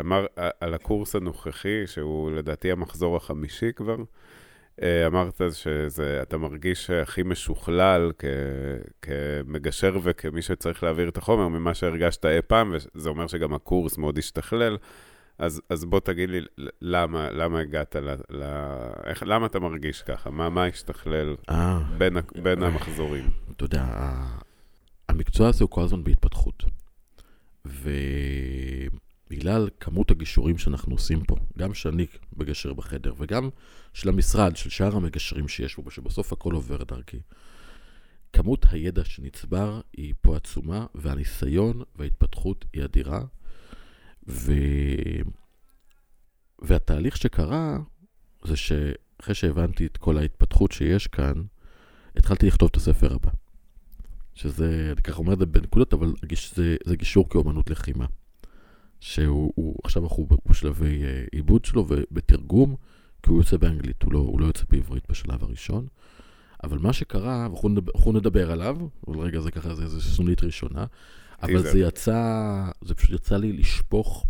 [0.00, 0.26] אמר,
[0.60, 3.96] על הקורס הנוכחי, שהוא לדעתי המחזור החמישי כבר,
[4.82, 8.24] אמרת שאתה מרגיש הכי משוכלל כ,
[9.02, 14.18] כמגשר וכמי שצריך להעביר את החומר ממה שהרגשת אי פעם, וזה אומר שגם הקורס מאוד
[14.18, 14.76] השתכלל.
[15.38, 16.40] אז, אז בוא תגיד לי,
[16.82, 18.14] למה, למה הגעת ל...
[18.30, 18.42] ל
[19.04, 20.30] איך, למה אתה מרגיש ככה?
[20.30, 23.30] מה, מה השתכלל אה, בין, בין המחזורים?
[23.56, 23.84] אתה יודע,
[25.08, 26.64] המקצוע הזה הוא כל הזמן בהתפתחות.
[29.26, 32.06] ובגלל כמות הגישורים שאנחנו עושים פה, גם שאני
[32.36, 33.48] מגשר בחדר, וגם
[33.92, 37.18] של המשרד, של שאר המגשרים שיש פה, שבסוף הכל עובר דרכי,
[38.32, 43.24] כמות הידע שנצבר היא פה עצומה, והניסיון וההתפתחות היא אדירה.
[44.28, 44.52] ו...
[46.58, 47.78] והתהליך שקרה,
[48.44, 51.42] זה שאחרי שהבנתי את כל ההתפתחות שיש כאן,
[52.16, 53.30] התחלתי לכתוב את הספר הבא.
[54.34, 56.12] שזה, אני ככה אומר את זה בנקודות, אבל
[56.54, 58.06] זה, זה גישור כאומנות לחימה.
[59.04, 62.76] שהוא, הוא, עכשיו אנחנו בשלבי אה, עיבוד שלו ובתרגום,
[63.22, 65.86] כי הוא יוצא באנגלית, הוא לא, הוא לא יוצא בעברית בשלב הראשון.
[66.64, 68.76] אבל מה שקרה, ואנחנו נדבר, אנחנו נדבר עליו,
[69.08, 70.84] אבל רגע זה ככה, זה, זה סנונית ראשונה,
[71.42, 71.62] אבל.
[71.62, 74.26] זה יצא, זה פשוט יצא לי לשפוך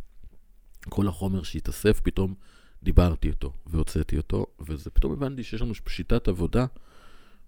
[0.89, 2.35] כל החומר שהתאסף, פתאום
[2.83, 6.67] דיברתי אותו והוצאתי אותו, וזה פתאום הבנתי שיש לנו שיטת עבודה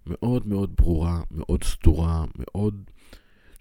[0.05, 2.83] מאוד מאוד ברורה, מאוד סדורה, מאוד...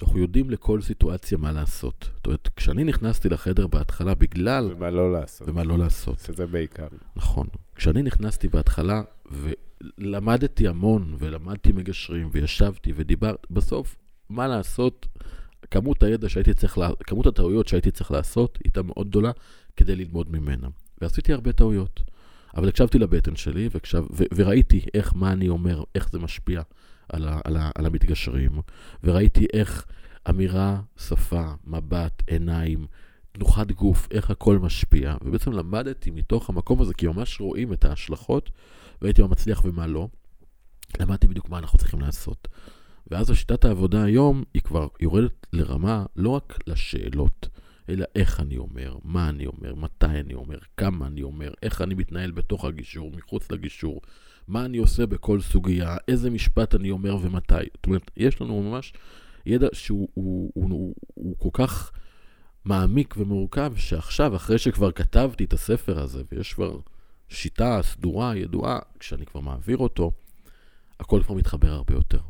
[0.03, 2.11] אנחנו יודעים לכל סיטואציה מה לעשות.
[2.17, 4.73] זאת אומרת, כשאני נכנסתי לחדר בהתחלה בגלל...
[4.73, 5.49] ומה לא לעשות.
[5.49, 6.19] ומה לא לעשות.
[6.19, 6.87] שזה בעיקר.
[7.17, 7.47] נכון.
[7.75, 9.03] כשאני נכנסתי בהתחלה
[9.99, 13.97] ולמדתי המון, ולמדתי מגשרים, וישבתי ודיברתי, בסוף,
[14.29, 15.07] מה לעשות,
[15.71, 16.91] כמות הידע שהייתי צריך, לה...
[17.07, 19.31] כמות הטעויות שהייתי צריך לעשות, הייתה מאוד גדולה
[19.77, 20.69] כדי ללמוד ממנה.
[21.01, 22.01] ועשיתי הרבה טעויות.
[22.57, 24.05] אבל הקשבתי לבטן שלי, והקשב...
[24.11, 24.25] ו...
[24.35, 26.63] וראיתי איך, מה אני אומר, איך זה משפיע
[27.09, 27.41] על, ה...
[27.45, 27.71] על, ה...
[27.75, 28.61] על המתגשרים,
[29.05, 29.87] וראיתי איך
[30.31, 32.87] אמירה, שפה, מבט, עיניים,
[33.33, 38.51] תנוחת גוף, איך הכל משפיע, ובעצם למדתי מתוך המקום הזה, כי ממש רואים את ההשלכות,
[39.03, 40.09] והייתי מה מצליח ומה לא.
[41.01, 42.49] למדתי בדיוק מה אנחנו צריכים לעשות.
[43.11, 47.49] ואז השיטת העבודה היום, היא כבר יורדת לרמה לא רק לשאלות,
[47.89, 51.95] אלא איך אני אומר, מה אני אומר, מתי אני אומר, כמה אני אומר, איך אני
[51.95, 54.01] מתנהל בתוך הגישור, מחוץ לגישור,
[54.49, 57.55] מה אני עושה בכל סוגיה, איזה משפט אני אומר ומתי.
[57.55, 58.93] זאת אומרת, יש לנו ממש
[59.47, 61.93] ידע שהוא הוא, הוא, הוא, הוא כל כך
[62.65, 66.79] מעמיק ומורכב, שעכשיו, אחרי שכבר כתבתי את הספר הזה, ויש כבר
[67.29, 70.13] שיטה סדורה, ידועה, כשאני כבר מעביר אותו,
[71.01, 72.21] הכל כבר מתחבר הרבה יותר.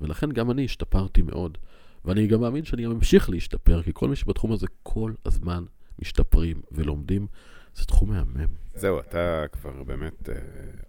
[0.00, 1.58] ולכן גם אני השתפרתי מאוד.
[2.04, 5.64] ואני גם מאמין שאני גם אמשיך להשתפר, כי כל מי שבתחום הזה כל הזמן
[5.98, 7.26] משתפרים ולומדים.
[7.74, 8.46] זה תחום מהמם.
[8.74, 10.34] זהו, אתה כבר באמת אה,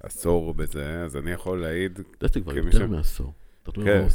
[0.04, 3.34] עשור בזה, אז אני יכול להעיד, לדעתי כבר יותר מעשור.
[3.74, 4.06] כן.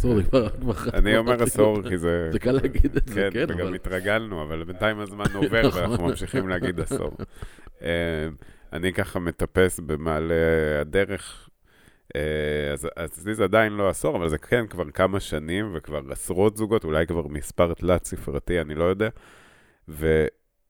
[0.94, 1.88] אני אומר עשור.
[1.88, 2.28] כי זה...
[2.33, 3.74] זה קל להגיד את זה, כן, כן, וגם אבל...
[3.74, 5.83] התרגלנו, אבל בינתיים הזמן עובר נכון.
[5.83, 7.16] ואנחנו ממשיכים להגיד עשור.
[7.83, 8.28] אה,
[8.72, 10.35] אני ככה מטפס במעלה
[10.80, 11.48] הדרך.
[12.16, 16.56] אה, אז אצלי זה עדיין לא עשור, אבל זה כן כבר כמה שנים וכבר עשרות
[16.56, 19.09] זוגות, אולי כבר מספר תלת-ספרתי, אני לא יודע.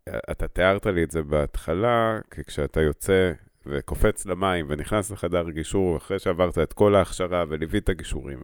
[0.09, 3.33] ואתה תיארת לי את זה בהתחלה, כי כשאתה יוצא
[3.67, 8.41] וקופץ למים ונכנס לחדר גישור, אחרי שעברת את כל ההכשרה וליווית גישורים,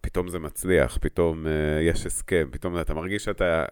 [0.00, 1.48] פתאום זה מצליח, פתאום uh,
[1.82, 3.64] יש הסכם, פתאום אתה מרגיש שאתה,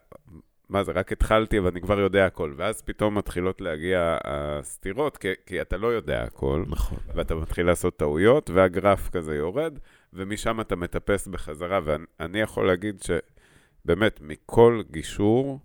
[0.69, 5.61] מה זה, רק התחלתי ואני כבר יודע הכל, ואז פתאום מתחילות להגיע הסתירות, כי, כי
[5.61, 6.99] אתה לא יודע הכל, נכון.
[7.15, 9.79] ואתה מתחיל לעשות טעויות, והגרף כזה יורד,
[10.13, 15.61] ומשם אתה מטפס בחזרה, ואני יכול להגיד שבאמת, מכל גישור,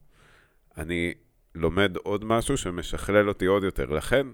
[0.80, 1.14] אני
[1.56, 3.86] לומד עוד משהו שמשכלל אותי עוד יותר.
[3.86, 4.28] לכן,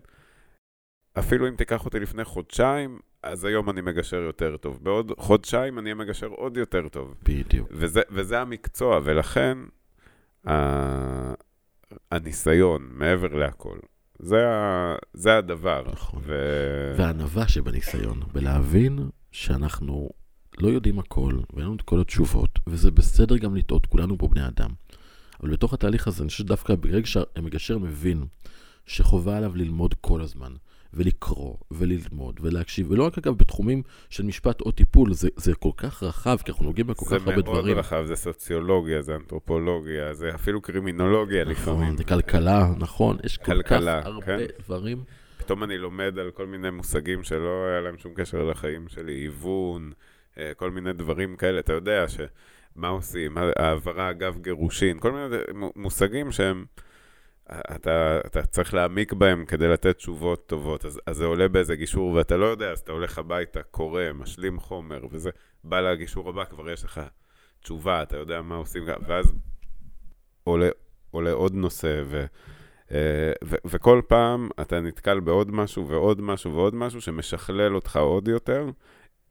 [1.20, 4.80] אפילו אם תיקח אותי לפני חודשיים, אז היום אני מגשר יותר טוב.
[4.84, 7.16] בעוד חודשיים אני אהיה מגשר עוד יותר טוב.
[7.24, 7.68] בדיוק.
[7.72, 9.58] וזה, וזה המקצוע, ולכן
[10.48, 10.54] ה...
[12.12, 13.78] הניסיון, מעבר להכל,
[14.20, 14.96] זה, ה...
[15.14, 15.84] זה הדבר.
[15.92, 16.22] נכון.
[16.26, 16.34] ו...
[16.98, 19.00] והענווה שבניסיון, בלהבין
[19.32, 20.10] שאנחנו
[20.58, 24.48] לא יודעים הכל, ואין לנו את כל התשובות, וזה בסדר גם לטעות, כולנו פה בני
[24.48, 24.70] אדם.
[25.46, 28.26] אבל בתוך התהליך הזה, אני חושב שדווקא ברגע שהמגשר מבין
[28.86, 30.54] שחובה עליו ללמוד כל הזמן,
[30.94, 36.04] ולקרוא, וללמוד, ולהקשיב, ולא רק אגב בתחומים של משפט או טיפול, זה, זה כל כך
[36.04, 37.66] רחב, כי אנחנו נוגעים בכל כך הרבה דברים.
[37.66, 41.98] זה מאוד רחב, זה סוציולוגיה, זה אנתרופולוגיה, זה אפילו קרימינולוגיה נכון, לפעמים.
[41.98, 44.38] זה כלכלה, נכון, יש כל כלכלה, כך הרבה כן?
[44.66, 45.04] דברים.
[45.38, 49.92] פתאום אני לומד על כל מיני מושגים שלא היה להם שום קשר לחיים שלי, היוון,
[50.38, 52.20] אה, כל מיני דברים כאלה, אתה יודע ש...
[52.76, 55.36] מה עושים, העברה אגב גירושין, כל מיני
[55.76, 56.66] מושגים שהם...
[57.52, 62.12] אתה, אתה צריך להעמיק בהם כדי לתת תשובות טובות, אז, אז זה עולה באיזה גישור
[62.12, 65.30] ואתה לא יודע, אז אתה הולך הביתה, קורא, משלים חומר, וזה
[65.64, 67.02] בא לגישור הבא, כבר יש לך
[67.62, 69.34] תשובה, אתה יודע מה עושים, ואז
[70.44, 70.70] עולה,
[71.12, 72.26] עולה עוד נושא, ו,
[72.92, 78.28] אה, ו, וכל פעם אתה נתקל בעוד משהו ועוד משהו ועוד משהו שמשכלל אותך עוד
[78.28, 78.70] יותר.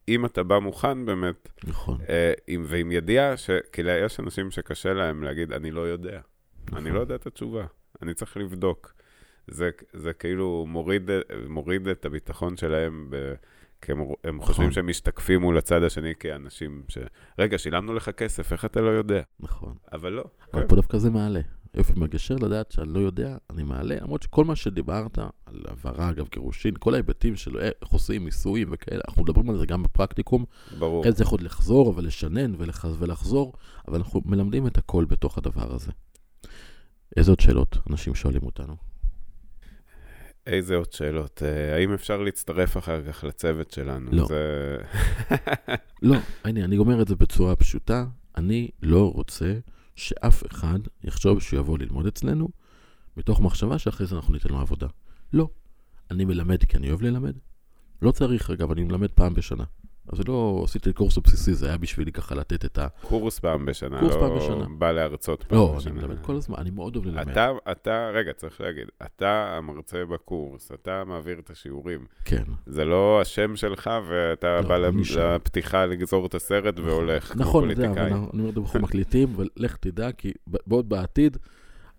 [0.09, 1.97] אם אתה בא מוכן באמת, נכון.
[2.09, 6.19] אה, עם, ועם ידיעה, שכאילו יש אנשים שקשה להם להגיד, אני לא יודע.
[6.65, 6.79] נכון.
[6.79, 7.65] אני לא יודע את התשובה.
[8.01, 8.93] אני צריך לבדוק.
[9.47, 11.09] זה, זה כאילו מוריד,
[11.49, 13.33] מוריד את הביטחון שלהם, ב,
[13.81, 14.47] כי הם, הם נכון.
[14.47, 16.97] חושבים שהם משתקפים מול הצד השני כאנשים ש...
[17.39, 19.21] רגע, שילמנו לך כסף, איך אתה לא יודע?
[19.39, 19.75] נכון.
[19.93, 20.23] אבל לא.
[20.53, 20.67] אבל כן.
[20.67, 21.41] פה דווקא זה מעלה.
[21.75, 26.27] יופי מגשר לדעת שאני לא יודע, אני מעלה, למרות שכל מה שדיברת, על העברה, אגב,
[26.31, 30.45] גירושין, כל ההיבטים של איך עושים ניסויים וכאלה, אנחנו מדברים על זה גם בפרקטיקום.
[30.79, 31.01] ברור.
[31.01, 32.85] אחרי זה יכול לחזור, אבל לשנן ולח...
[32.99, 33.53] ולחזור,
[33.87, 35.91] אבל אנחנו מלמדים את הכל בתוך הדבר הזה.
[37.17, 38.75] איזה עוד שאלות אנשים שואלים אותנו?
[40.47, 41.41] איזה עוד שאלות?
[41.41, 44.11] Uh, האם אפשר להצטרף אחר כך לצוות שלנו?
[44.11, 44.25] לא.
[44.25, 44.77] זה...
[46.01, 48.05] לא, הנה, אני אומר את זה בצורה פשוטה.
[48.37, 49.53] אני לא רוצה
[49.95, 52.49] שאף אחד יחשוב שהוא יבוא ללמוד אצלנו,
[53.17, 54.87] מתוך מחשבה שאחרי זה אנחנו ניתן לו עבודה.
[55.33, 55.49] לא.
[56.11, 57.33] אני מלמד כי אני אוהב ללמד.
[58.01, 59.63] לא צריך, אגב, אני מלמד פעם בשנה.
[60.07, 62.87] אז לא עשיתי קורס הבסיסי, זה היה בשבילי ככה לתת את ה...
[63.01, 64.65] קורס פעם בשנה, קורס לא פעם בשנה.
[64.77, 65.93] בא להרצות פעם לא, בשנה.
[65.93, 67.29] לא, אני מלמד כל הזמן, אני מאוד אוהב ללמד.
[67.29, 72.05] אתה, אתה, רגע, צריך להגיד, אתה המרצה בקורס, אתה מעביר את השיעורים.
[72.25, 72.43] כן.
[72.65, 74.77] זה לא השם שלך, ואתה לא, בא.
[74.77, 78.11] לפתיחה לגזור את הסרט והולך, כמו נכון, אבל פוליטיקאי.
[78.11, 80.31] אני אומר אנחנו מקליטים, ולך תדע, כי
[80.67, 81.37] בעוד בעתיד,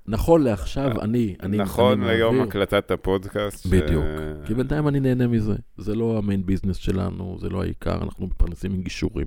[0.09, 3.63] נכון לעכשיו, אני, אני, נכון אני ליום מעביר- הקלטת הפודקאסט.
[3.65, 4.05] ש- בדיוק.
[4.47, 5.55] כי בינתיים אני נהנה מזה.
[5.77, 9.27] זה לא המיין ביזנס שלנו, זה לא העיקר, אנחנו מתפרנסים עם גישורים.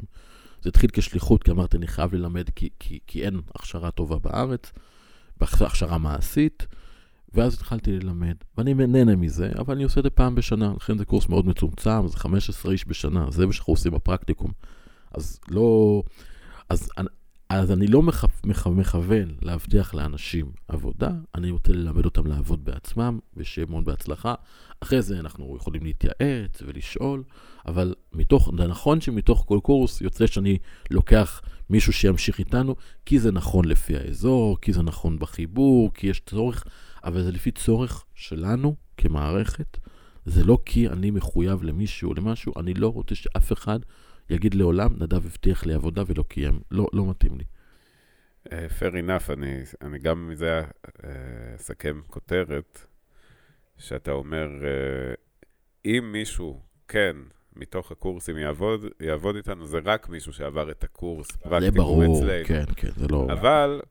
[0.61, 4.71] זה התחיל כשליחות, כי אמרתי, אני חייב ללמד, כי, כי, כי אין הכשרה טובה בארץ,
[5.41, 6.67] הכשרה מעשית,
[7.33, 11.05] ואז התחלתי ללמד, ואני נהנה מזה, אבל אני עושה את זה פעם בשנה, לכן זה
[11.05, 14.51] קורס מאוד מצומצם, זה 15 איש בשנה, זה מה שאנחנו עושים בפרקטיקום.
[15.13, 16.03] אז לא...
[16.69, 16.89] אז,
[17.49, 23.19] אז אני לא מכ, מכ, מכוון להבטיח לאנשים עבודה, אני רוצה ללמד אותם לעבוד בעצמם,
[23.38, 24.35] ושיהיה מאוד בהצלחה.
[24.79, 27.23] אחרי זה אנחנו יכולים להתייעץ ולשאול,
[27.67, 30.57] אבל מתוך, זה נכון שמתוך כל קורס יוצא שאני
[30.91, 36.21] לוקח מישהו שימשיך איתנו, כי זה נכון לפי האזור, כי זה נכון בחיבור, כי יש
[36.25, 36.63] צורך,
[37.03, 39.77] אבל זה לפי צורך שלנו כמערכת.
[40.25, 43.79] זה לא כי אני מחויב למישהו או למשהו, אני לא רוצה שאף אחד
[44.29, 46.59] יגיד לעולם, נדב הבטיח לי עבודה ולא קיים.
[46.71, 47.43] לא, לא מתאים לי.
[48.51, 50.61] אה, fair enough, אני, אני גם מזה
[51.03, 51.09] אה,
[51.55, 52.85] אסכם כותרת,
[53.77, 55.13] שאתה אומר, אה,
[55.85, 57.15] אם מישהו, כן,
[57.56, 62.45] מתוך הקורסים יעבוד, יעבוד איתנו, זה רק מישהו שעבר את הקורס זה פרקטיקום ברור, אצלנו.
[62.45, 63.27] כן, כן, זה לא...
[63.31, 63.81] אבל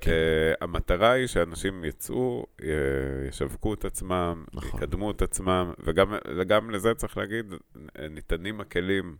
[0.00, 0.10] כן.
[0.10, 4.80] uh, המטרה היא שאנשים יצאו, י- ישווקו את עצמם, נכון.
[4.80, 6.14] יקדמו את עצמם, וגם
[6.46, 7.54] גם לזה צריך להגיד,
[7.98, 9.16] אה, ניתנים הכלים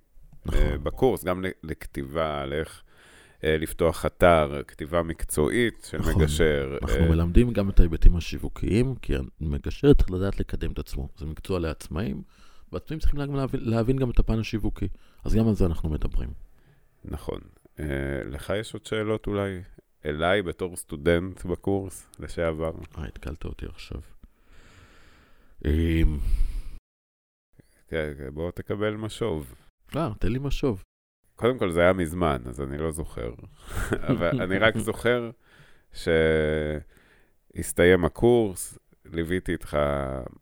[0.46, 0.60] נכון.
[0.60, 2.82] uh, בקורס, גם לכתיבה, על איך
[3.38, 6.22] uh, לפתוח אתר, כתיבה מקצועית של נכון.
[6.22, 6.78] מגשר.
[6.82, 11.08] אנחנו אה, מלמדים גם את ההיבטים השיווקיים, כי המגשר צריך לדעת לקדם את עצמו.
[11.18, 12.22] זה מקצוע לעצמאים,
[12.72, 14.88] והצדדים צריכים גם להבין, להבין גם את הפן השיווקי.
[15.24, 16.30] אז גם על זה אנחנו מדברים.
[17.04, 17.40] נכון.
[17.80, 17.84] אה,
[18.30, 19.60] לך יש עוד שאלות אולי?
[20.06, 22.72] אליי בתור סטודנט בקורס לשעבר?
[22.98, 24.00] אה, התקלת אותי עכשיו.
[25.64, 26.18] אמ,
[27.88, 29.54] כן, כן, בוא תקבל משוב.
[29.96, 30.82] אה, תן לי משוב.
[31.36, 33.34] קודם כל זה היה מזמן, אז אני לא זוכר.
[34.12, 35.30] אבל אני רק זוכר
[37.52, 39.78] שהסתיים הקורס, ליוויתי איתך,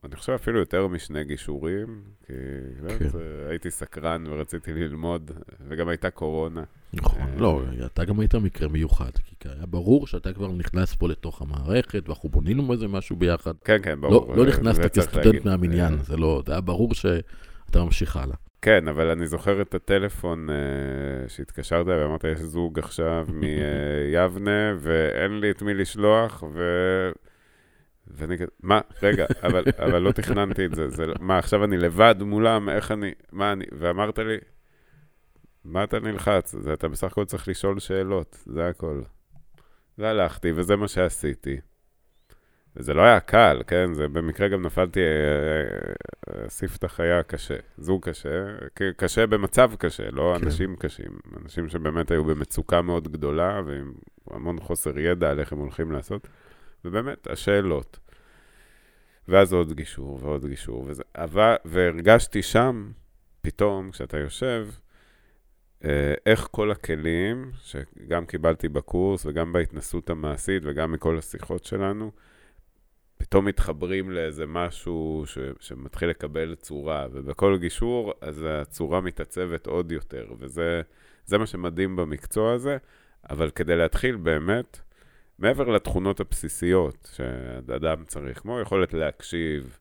[0.05, 2.87] אני חושב אפילו יותר משני גישורים, כי כן.
[2.87, 3.15] באמת,
[3.49, 5.31] הייתי סקרן ורציתי ללמוד,
[5.69, 6.65] וגם הייתה קורונה.
[6.95, 11.09] נכון, אה, לא, אתה גם היית מקרה מיוחד, כי היה ברור שאתה כבר נכנס פה
[11.09, 13.53] לתוך המערכת, ואנחנו בונינו איזה משהו ביחד.
[13.65, 14.37] כן, כן, לא, ברור.
[14.37, 15.45] לא אה, נכנסת כסטודנט.
[15.45, 18.37] מהמניין, אה, זה לא, זה היה ברור שאתה ממשיך הלאה.
[18.63, 20.53] כן, אבל אני זוכר את הטלפון uh,
[21.29, 26.61] שהתקשרת ואמרת, יש זוג עכשיו מיבנה, ואין לי את מי לשלוח, ו...
[28.07, 31.77] ואני כזה, מה, רגע, אבל, אבל לא תכננתי את זה, זה, לא- מה, עכשיו אני
[31.77, 34.37] לבד מולם, איך אני, מה אני, ואמרת לי,
[35.65, 36.55] מה אתה נלחץ?
[36.59, 39.03] זה, אתה בסך הכל צריך לשאול שאלות, זה הכל.
[39.99, 41.57] והלכתי, וזה מה שעשיתי.
[42.77, 43.95] וזה לא היה קל, כן?
[43.95, 48.45] זה במקרה גם נפלתי, אה, אה, ספתח היה קשה, זוג קשה,
[48.97, 50.45] קשה במצב קשה, לא כן.
[50.45, 51.19] אנשים קשים.
[51.43, 53.93] אנשים שבאמת היו במצוקה מאוד גדולה ועם
[54.31, 56.29] המון חוסר ידע על איך הם הולכים לעשות.
[56.85, 57.99] ובאמת, השאלות.
[59.29, 62.91] ואז עוד גישור ועוד גישור, וזה, אבל, והרגשתי שם,
[63.41, 64.82] פתאום, כשאתה יושב, אה,
[66.27, 72.11] איך כל הכלים, שגם קיבלתי בקורס וגם בהתנסות המעשית וגם מכל השיחות שלנו,
[73.17, 80.27] פתאום מתחברים לאיזה משהו ש, שמתחיל לקבל צורה, ובכל גישור, אז הצורה מתעצבת עוד יותר,
[80.39, 80.83] וזה
[81.25, 82.77] זה מה שמדהים במקצוע הזה,
[83.31, 84.81] אבל כדי להתחיל באמת,
[85.39, 89.79] מעבר לתכונות הבסיסיות שאדם צריך, כמו יכולת להקשיב,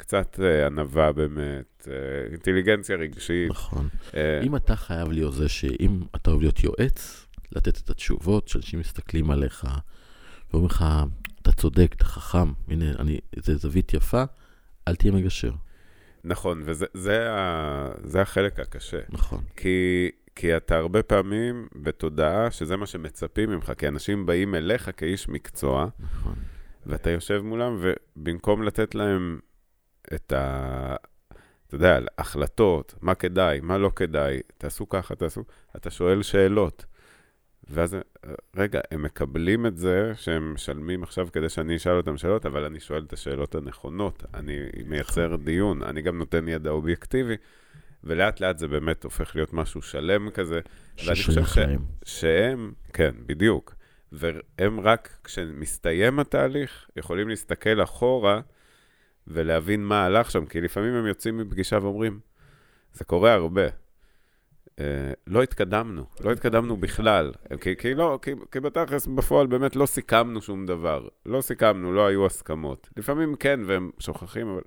[0.00, 3.50] קצת אה, ענווה באמת, אה, אינטליגנציה רגשית.
[3.50, 3.88] נכון.
[4.14, 8.80] אה, אם אתה חייב להיות זה שאם אתה אוהב להיות יועץ, לתת את התשובות שאנשים
[8.80, 9.66] מסתכלים עליך,
[10.50, 10.84] ואומרים לך,
[11.42, 14.22] אתה צודק, אתה חכם, הנה, אני, זה זווית יפה,
[14.88, 15.52] אל תהיה מגשר.
[16.24, 19.00] נכון, וזה זה ה, זה החלק הקשה.
[19.08, 19.44] נכון.
[19.56, 25.28] כי, כי אתה הרבה פעמים בתודעה שזה מה שמצפים ממך, כי אנשים באים אליך כאיש
[25.28, 26.34] מקצוע, נכון.
[26.86, 29.38] ואתה יושב מולם, ובמקום לתת להם
[30.14, 30.96] את ה...
[31.66, 35.44] אתה יודע, החלטות, מה כדאי, מה לא כדאי, תעשו ככה, תעשו...
[35.76, 36.84] אתה שואל שאלות.
[37.70, 37.96] ואז,
[38.56, 42.80] רגע, הם מקבלים את זה שהם משלמים עכשיו כדי שאני אשאל אותם שאלות, אבל אני
[42.80, 47.36] שואל את השאלות הנכונות, אני מייצר דיון, אני גם נותן ידע אובייקטיבי,
[48.04, 50.60] ולאט לאט זה באמת הופך להיות משהו שלם כזה.
[51.04, 51.58] ואני חושב ש-.
[52.04, 53.74] שהם, כן, בדיוק.
[54.12, 58.40] והם רק, כשמסתיים התהליך, יכולים להסתכל אחורה
[59.26, 62.20] ולהבין מה הלך שם, כי לפעמים הם יוצאים מפגישה ואומרים,
[62.92, 63.66] זה קורה הרבה.
[64.80, 67.32] אה, לא התקדמנו, לא התקדמנו בכלל.
[67.60, 71.08] כי, כי, לא, כי, כי בתכלס בפועל באמת לא סיכמנו שום דבר.
[71.26, 72.88] לא סיכמנו, לא היו הסכמות.
[72.96, 74.62] לפעמים כן, והם שוכחים, אבל...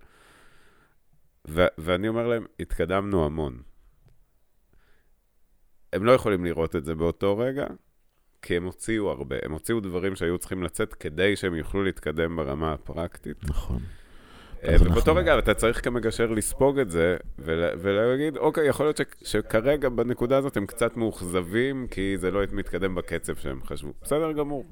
[1.47, 3.61] ו- ואני אומר להם, התקדמנו המון.
[5.93, 7.67] הם לא יכולים לראות את זה באותו רגע,
[8.41, 9.35] כי הם הוציאו הרבה.
[9.43, 13.43] הם הוציאו דברים שהיו צריכים לצאת כדי שהם יוכלו להתקדם ברמה הפרקטית.
[13.43, 13.79] נכון.
[14.68, 19.89] אה, ובאותו רגע אתה צריך כמגשר לספוג את זה, ול- ולהגיד, אוקיי, יכול להיות שכרגע
[19.89, 23.93] בנקודה הזאת הם קצת מאוכזבים, כי זה לא מתקדם בקצב שהם חשבו.
[24.01, 24.66] בסדר גמור,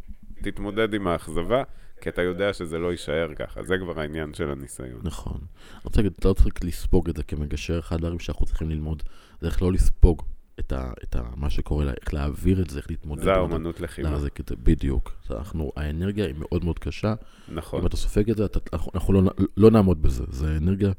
[0.44, 1.64] תתמודד עם האכזבה,
[2.02, 3.64] כי אתה יודע שזה לא יישאר ככה.
[3.64, 5.00] זה כבר העניין של הניסיון.
[5.04, 5.38] נכון.
[5.72, 9.04] אני רוצה להגיד, אתה לא צריך לספוג את זה כמגשר, אחד הדברים שאנחנו צריכים ללמוד,
[9.42, 10.22] זה איך לא לספוג
[10.62, 13.24] את, ה, את ה, מה שקורה, לה, איך להעביר את זה, איך להתמודד.
[13.24, 14.10] זה האומנות לחימה.
[14.10, 15.14] להחזיק את זה, בדיוק.
[15.32, 17.14] אנחנו, האנרגיה היא מאוד מאוד קשה.
[17.48, 17.80] נכון.
[17.80, 20.24] אם אתה סופג את זה, אתה, אנחנו, אנחנו לא, לא נעמוד בזה.
[20.30, 20.92] זה אנרגיה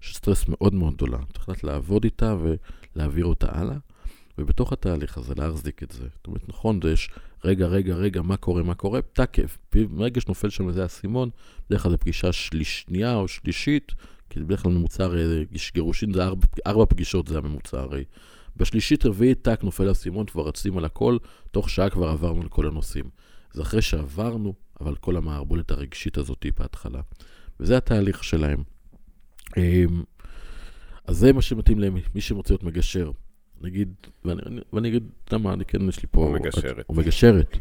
[0.00, 1.18] של סטרס מאוד מאוד גדולה.
[1.32, 2.36] צריך לדעת לעבוד איתה
[2.96, 3.76] ולהעביר אותה הלאה,
[4.38, 6.04] ובתוך התהליך הזה להחזיק את זה.
[6.16, 7.10] זאת אומרת, נכון, זה יש
[7.44, 9.58] רגע, רגע, רגע, מה קורה, מה קורה, תקף.
[9.74, 11.30] ברגע שנופל שם איזה אסימון,
[11.68, 13.92] בדרך כלל זו פגישה שנייה או שלישית,
[14.30, 18.04] כי בדרך כלל ממוצע הרי גירושין זה ארבע, ארבע פגישות, זה הממוצע הרי.
[18.56, 21.16] בשלישית, רביעית, טאק, נופל האסימון, כבר רצים על הכל,
[21.50, 23.04] תוך שעה כבר עברנו על כל הנושאים.
[23.52, 27.00] זה אחרי שעברנו, אבל כל המערבולת הרגשית הזאת בהתחלה.
[27.60, 28.62] וזה התהליך שלהם.
[29.56, 30.02] אמ,
[31.06, 33.10] אז זה מה שמתאים למי שרוצה להיות מגשר.
[33.60, 33.92] נגיד,
[34.24, 36.26] ואני, אני- ואני אגיד, אתה יודע מה, אני כן, יש לי פה...
[36.26, 36.84] או מגשרת.
[36.88, 37.56] או מגשרת.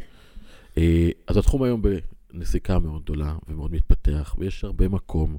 [0.78, 1.82] אה, אז התחום היום
[2.34, 5.38] בנסיקה מאוד גדולה ומאוד מתפתח, ויש הרבה מקום,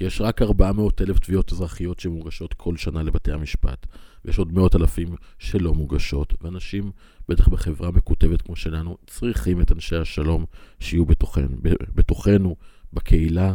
[0.00, 3.86] כי יש רק 400 אלף תביעות אזרחיות שמוגשות כל שנה לבתי המשפט,
[4.24, 6.90] ויש עוד מאות אלפים שלא מוגשות, ואנשים,
[7.28, 10.44] בטח בחברה מקוטבת כמו שלנו, צריכים את אנשי השלום
[10.78, 11.56] שיהיו בתוכנו,
[11.94, 12.56] בתוכנו,
[12.92, 13.54] בקהילה,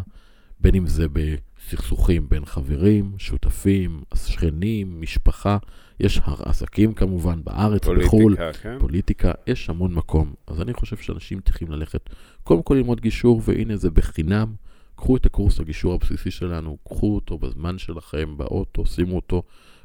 [0.60, 1.06] בין אם זה
[1.70, 5.58] סכסוכים בין חברים, שותפים, שכנים, משפחה.
[6.00, 8.80] יש עסקים כמובן בארץ, פוליטיקה, בחו"ל, כן?
[8.80, 10.34] פוליטיקה, יש המון מקום.
[10.48, 12.10] אז אני חושב שאנשים צריכים ללכת,
[12.44, 14.65] קודם כל ללמוד גישור, והנה זה בחינם.
[14.96, 19.44] קחו את הקורס הגישור הבסיסי שלנו, קחו אותו בזמן שלכם, באוטו, שימו אותו,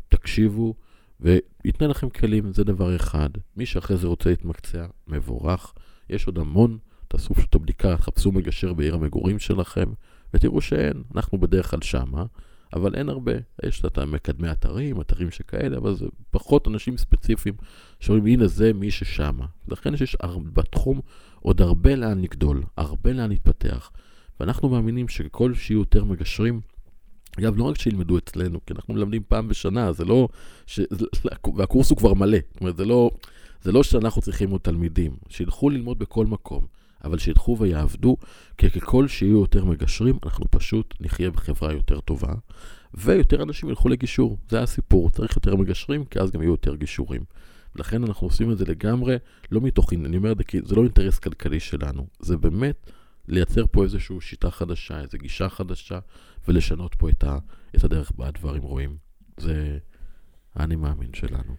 [0.09, 0.75] תקשיבו,
[1.21, 3.31] וייתן לכם כלים, זה דבר אחד.
[3.57, 5.75] מי שאחרי זה רוצה להתמקצע, מבורך.
[6.11, 9.93] יש עוד המון, תעשו פשוט את הבדיקה, תחפשו מגשר בעיר המגורים שלכם,
[10.35, 12.25] ותראו שאין, אנחנו בדרך כלל שמה,
[12.73, 13.33] אבל אין הרבה.
[13.65, 17.55] יש את מקדמי אתרים, אתרים שכאלה, אבל זה פחות אנשים ספציפיים
[18.01, 19.47] שאומרים, הנה זה מי ששמה.
[19.69, 20.17] לכן יש
[20.53, 21.01] בתחום
[21.41, 23.91] עוד הרבה לאן לגדול, הרבה לאן להתפתח.
[24.41, 26.61] ואנחנו מאמינים שככל שיהיו יותר מגשרים,
[27.39, 30.29] אגב, לא רק שילמדו אצלנו, כי אנחנו מלמדים פעם בשנה, זה לא...
[30.67, 30.81] ש...
[31.57, 32.39] והקורס הוא כבר מלא.
[32.53, 33.11] זאת אומרת, זה לא,
[33.63, 35.13] זה לא שאנחנו צריכים עוד תלמידים.
[35.29, 36.67] שילכו ללמוד בכל מקום,
[37.05, 38.17] אבל שילכו ויעבדו,
[38.59, 42.33] כי ככל שיהיו יותר מגשרים, אנחנו פשוט נחיה בחברה יותר טובה,
[42.95, 44.39] ויותר אנשים ילכו לגישור.
[44.49, 47.25] זה הסיפור, צריך יותר מגשרים, כי אז גם יהיו יותר גישורים.
[47.77, 49.17] ולכן אנחנו עושים את זה לגמרי,
[49.51, 52.91] לא מתוך, אני אומר את זה כי זה לא אינטרס כלכלי שלנו, זה באמת
[53.31, 55.99] לייצר פה איזושהי שיטה חדשה, איזו גישה חדשה,
[56.49, 57.39] ולשנות פה את, ה,
[57.77, 58.97] את הדרך בה הדברים רואים.
[59.37, 59.79] זה
[60.55, 61.57] האני מאמין שלנו.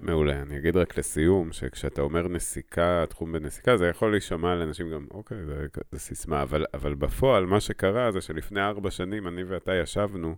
[0.00, 0.42] מעולה.
[0.42, 5.44] אני אגיד רק לסיום, שכשאתה אומר נסיקה, תחום בנסיקה, זה יכול להישמע לאנשים גם, אוקיי,
[5.46, 10.36] זה, זה סיסמה, אבל, אבל בפועל, מה שקרה זה שלפני ארבע שנים אני ואתה ישבנו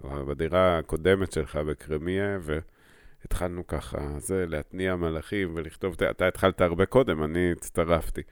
[0.00, 7.52] בדירה הקודמת שלך בקרמיה, והתחלנו ככה, זה, להתניע מלאכים ולכתוב, אתה התחלת הרבה קודם, אני
[7.52, 8.22] הצטרפתי.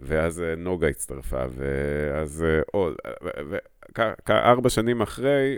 [0.00, 2.94] ואז אה, נוגה הצטרפה, ואז אה, עוד,
[4.30, 5.56] ארבע שנים אחרי,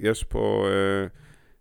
[0.00, 1.06] יש פה אה,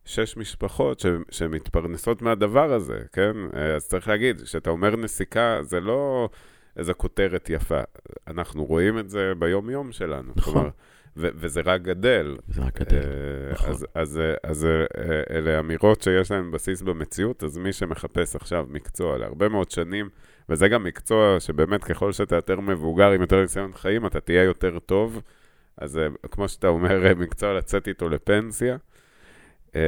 [0.06, 3.34] שש משפחות ש, שמתפרנסות מהדבר הזה, כן?
[3.76, 6.30] אז צריך להגיד, כשאתה אומר נסיקה, זה לא
[6.78, 7.82] איזו כותרת יפה.
[8.28, 10.34] אנחנו רואים את זה ביום-יום שלנו.
[10.36, 10.54] נכון.
[10.54, 10.70] כלומר,
[11.18, 12.38] ו- וזה רק גדל.
[12.48, 13.02] זה רק גדל,
[13.52, 13.70] נכון.
[13.70, 14.68] אז, אז, אז
[15.30, 20.10] אלה אמירות שיש להן בסיס במציאות, אז מי שמחפש עכשיו מקצוע להרבה מאוד שנים,
[20.50, 24.80] וזה גם מקצוע שבאמת ככל שאתה יותר מבוגר עם יותר ניסיון חיים, אתה תהיה יותר
[24.80, 25.22] טוב.
[25.78, 28.78] אז אה, כמו שאתה אומר, אה, מקצוע לצאת איתו לפנסיה.
[29.76, 29.82] אה,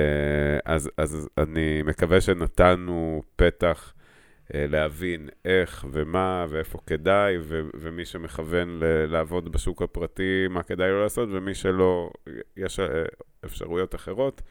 [0.65, 3.93] אז, אז אני מקווה שנתנו פתח
[4.53, 11.03] להבין איך ומה ואיפה כדאי, ו, ומי שמכוון ל- לעבוד בשוק הפרטי, מה כדאי לו
[11.03, 12.09] לעשות, ומי שלא,
[12.57, 12.79] יש
[13.45, 14.41] אפשרויות אחרות.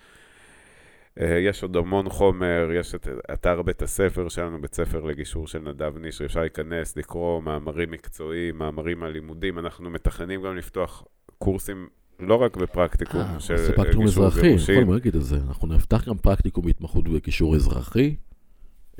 [1.21, 5.59] אה, יש עוד המון חומר, יש את אתר בית הספר שלנו, בית ספר לגישור של
[5.59, 11.05] נדב נשרי, אפשר להיכנס, לקרוא מאמרים מקצועיים, מאמרים על לימודים, אנחנו מתכננים גם לפתוח
[11.39, 11.89] קורסים
[12.21, 13.75] לא רק בפרקטיקום אה, של גישור גירושים.
[13.77, 15.37] פרקטיקום אזרחי, נכון להגיד את זה.
[15.49, 18.17] אנחנו נפתח גם פרקטיקום בהתמחות בגישור אזרחי,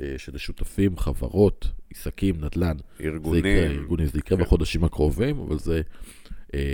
[0.01, 2.77] אה, שזה שותפים, חברות, עסקים, נדל"ן.
[3.01, 3.41] ארגונים.
[3.41, 4.43] זה יקרה, ארגונים, זה יקרה כן.
[4.43, 5.81] בחודשים הקרובים, אבל זה אה,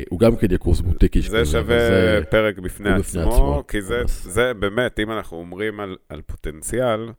[0.09, 2.22] הוא גם כן יהיה קורס בוטיקי זה שווה זה...
[2.30, 7.09] פרק בפני עצמו, עצמו, כי זה, זה באמת, אם אנחנו אומרים על, על פוטנציאל,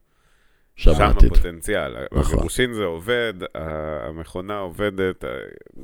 [0.76, 1.96] שם הפוטנציאל.
[2.12, 2.34] נכון.
[2.34, 5.24] הגירושין זה עובד, המכונה עובדת,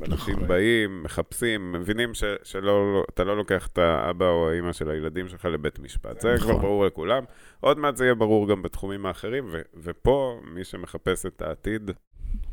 [0.02, 0.48] אנשים נכון.
[0.48, 5.44] באים, מחפשים, מבינים ש, שלא, אתה לא לוקח את האבא או האימא של הילדים שלך
[5.44, 6.20] לבית משפט.
[6.20, 6.48] זה נכון.
[6.48, 7.24] כבר ברור לכולם.
[7.60, 11.90] עוד מעט זה יהיה ברור גם בתחומים האחרים, ו, ופה, מי שמחפש את העתיד,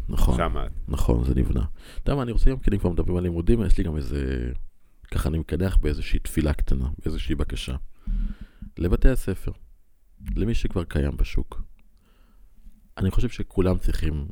[0.10, 0.66] נכון, שמה.
[0.88, 1.66] נכון, זה נבנה.
[2.04, 3.98] אתה יודע מה, אני רוצה גם, כי אם כבר מדברים על לימודים, יש לי גם
[3.98, 4.52] איזה,
[5.12, 7.76] ככה אני מקדח באיזושהי תפילה קטנה, באיזושהי בקשה.
[8.78, 9.52] לבתי הספר,
[10.36, 11.62] למי שכבר קיים בשוק.
[12.98, 14.28] אני חושב שכולם צריכים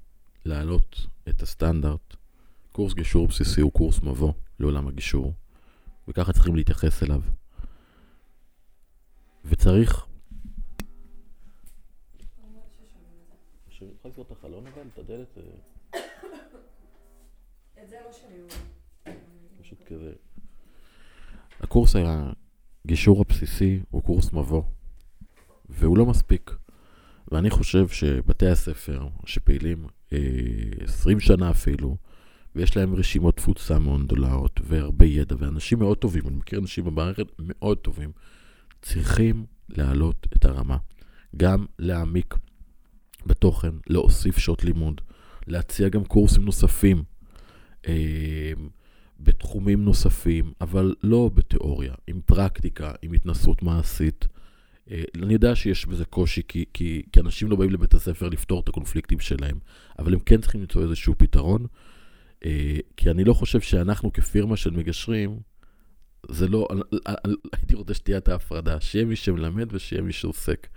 [0.45, 2.15] להעלות את הסטנדרט.
[2.71, 5.33] קורס גישור בסיסי הוא קורס מבוא לעולם הגישור,
[6.07, 7.21] וככה צריכים להתייחס אליו.
[9.45, 10.05] וצריך
[14.14, 14.82] לסגור את החלון אבל?
[14.93, 15.38] את הדלת?
[15.38, 15.99] אה.
[17.84, 18.45] את זה לא שומעים.
[19.61, 20.11] פשוט כזה.
[21.59, 21.95] הקורס
[22.86, 24.64] הגישור הבסיסי הוא קורס מבוא,
[25.70, 26.51] והוא לא מספיק.
[27.32, 30.20] ואני חושב שבתי הספר שפעילים אה,
[30.84, 31.97] 20 שנה אפילו,
[32.55, 37.28] ויש להם רשימות תפוצה מאוד גדולות, והרבה ידע, ואנשים מאוד טובים, אני מכיר אנשים במערכת
[37.39, 38.11] מאוד טובים,
[38.82, 40.78] צריכים להעלות את הרמה.
[41.38, 42.36] גם להעמיק
[43.26, 45.01] בתוכן, להוסיף שעות לימוד,
[45.47, 47.03] להציע גם קורסים נוספים
[47.88, 48.53] אה,
[49.19, 54.28] בתחומים נוספים, אבל לא בתיאוריה, עם פרקטיקה, עם התנסות מעשית.
[54.91, 58.59] אה, אני יודע שיש בזה קושי, כי, כי, כי אנשים לא באים לבית הספר לפתור
[58.59, 59.59] את הקונפליקטים שלהם,
[59.99, 61.65] אבל הם כן צריכים למצוא איזשהו פתרון,
[62.45, 65.39] אה, כי אני לא חושב שאנחנו כפירמה של מגשרים,
[66.30, 66.67] זה לא,
[67.53, 70.67] הייתי רוצה שתהיה את ההפרדה, שיהיה מי שמלמד ושיהיה מי שעוסק.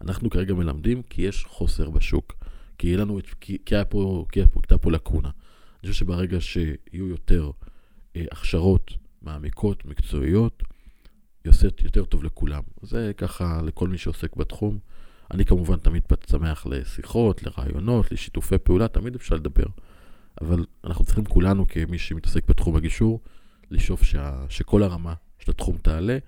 [0.00, 2.34] אנחנו כרגע מלמדים כי יש חוסר בשוק.
[2.78, 5.28] כי לנו, כי, כי, היה פה, כי הייתה פה לקונה.
[5.28, 7.50] אני חושב שברגע שיהיו יותר
[8.16, 8.92] אה, הכשרות
[9.22, 10.62] מעמיקות, מקצועיות,
[11.44, 12.62] יעשה יותר טוב לכולם.
[12.82, 14.78] זה ככה לכל מי שעוסק בתחום.
[15.30, 19.66] אני כמובן תמיד שמח לשיחות, לרעיונות, לשיתופי פעולה, תמיד אפשר לדבר.
[20.40, 23.20] אבל אנחנו צריכים כולנו, כמי שמתעסק בתחום הגישור,
[23.70, 26.18] לשאוף שה, שכל הרמה של התחום תעלה,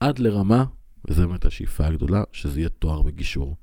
[0.00, 0.64] עד לרמה,
[1.08, 3.56] וזו באמת השאיפה הגדולה, שזה יהיה תואר בגישור.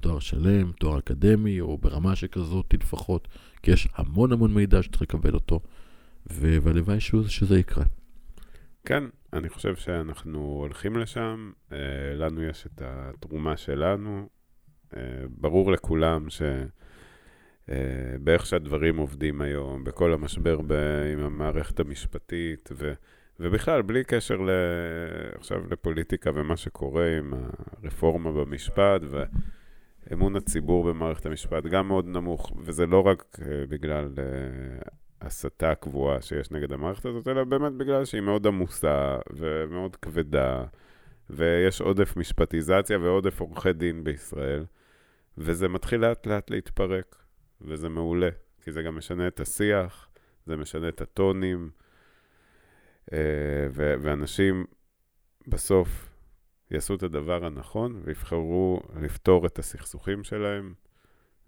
[0.00, 3.28] תואר שלם, תואר אקדמי, או ברמה שכזאת לפחות,
[3.62, 5.60] כי יש המון המון מידע שצריך לקבל אותו,
[6.26, 7.84] והלוואי שזה יקרה.
[8.84, 11.78] כן, אני חושב שאנחנו הולכים לשם, אה,
[12.16, 14.28] לנו יש את התרומה שלנו.
[14.96, 16.42] אה, ברור לכולם ש...
[17.70, 20.72] אה, באיך שהדברים עובדים היום, בכל המשבר ב...
[21.12, 22.92] עם המערכת המשפטית, ו...
[23.40, 24.50] ובכלל, בלי קשר ל...
[25.34, 27.34] עכשיו לפוליטיקה ומה שקורה עם
[27.82, 29.02] הרפורמה במשפט,
[30.10, 34.08] ואמון הציבור במערכת המשפט גם מאוד נמוך, וזה לא רק בגלל
[35.20, 40.64] הסתה קבועה שיש נגד המערכת הזאת, אלא באמת בגלל שהיא מאוד עמוסה ומאוד כבדה,
[41.30, 44.64] ויש עודף משפטיזציה ועודף עורכי דין בישראל,
[45.38, 47.16] וזה מתחיל לאט לאט להתפרק,
[47.60, 48.28] וזה מעולה,
[48.62, 50.08] כי זה גם משנה את השיח,
[50.46, 51.85] זה משנה את הטונים, אה,
[53.70, 54.64] ו- ואנשים
[55.48, 56.08] בסוף
[56.70, 60.74] יעשו את הדבר הנכון ויבחרו לפתור את הסכסוכים שלהם.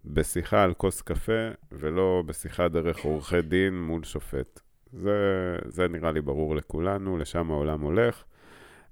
[0.04, 4.60] בשיחה על כוס קפה, ולא בשיחה דרך עורכי דין מול שופט.
[4.92, 8.24] זה, זה נראה לי ברור לכולנו, לשם העולם הולך.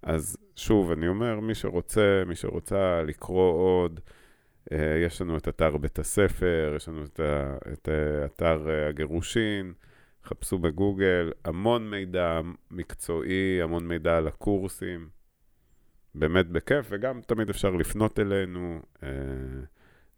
[0.03, 4.01] אז שוב, אני אומר, מי שרוצה, מי שרוצה לקרוא עוד,
[4.73, 7.21] אה, יש לנו את אתר בית הספר, יש לנו את,
[7.73, 7.89] את
[8.25, 9.73] אתר אה, הגירושין,
[10.27, 15.09] חפשו בגוגל, המון מידע מקצועי, המון מידע על הקורסים,
[16.15, 18.81] באמת בכיף, וגם תמיד אפשר לפנות אלינו.
[19.03, 19.09] אה,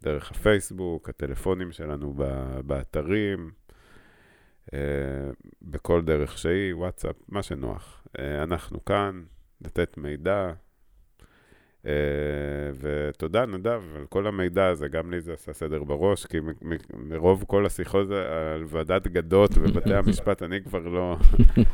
[0.03, 2.15] דרך הפייסבוק, הטלפונים שלנו
[2.67, 3.51] באתרים,
[4.75, 4.79] אה,
[5.63, 8.07] בכל דרך שהיא, וואטסאפ, מה שנוח.
[8.19, 9.23] אה, אנחנו כאן,
[9.61, 10.53] לתת מידע.
[11.89, 11.91] Uh,
[12.81, 16.39] ותודה, נדב, על כל המידע הזה, גם לי זה עשה סדר בראש, כי
[16.95, 21.17] מרוב כל השיחות על ועדת גדות ובתי המשפט, אני כבר לא...
[21.21, 21.65] uh,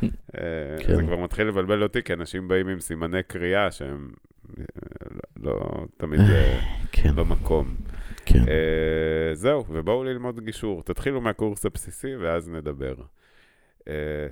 [0.81, 0.97] כן.
[0.97, 4.11] זה כבר מתחיל לבלבל אותי, כי אנשים באים עם סימני קריאה שהם
[4.59, 4.65] לא,
[5.53, 6.21] לא תמיד
[6.93, 7.17] כן.
[7.17, 7.75] במקום.
[8.27, 8.45] כן.
[9.33, 10.83] זהו, ובואו ללמוד גישור.
[10.83, 12.95] תתחילו מהקורס הבסיסי ואז נדבר.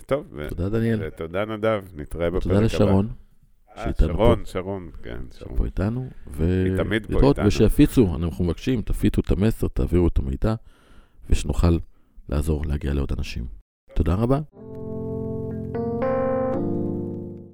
[0.07, 0.39] טוב.
[0.49, 0.99] תודה, דניאל.
[1.03, 1.85] ותודה, נדב.
[1.97, 2.55] נתראה בפרק הבא.
[2.55, 3.09] תודה לשרון.
[3.77, 5.57] אה, שרון, שרון, כן, שרון.
[5.57, 6.09] פה איתנו.
[6.27, 6.65] ו...
[6.67, 7.47] היא תמיד פה איתנו.
[7.47, 10.55] ושיפיצו, אנחנו מבקשים, תפיצו את המסר, תעבירו את המידע,
[11.31, 11.79] ושנוכל
[12.29, 13.45] לעזור להגיע לעוד אנשים.
[13.95, 14.41] תודה רבה.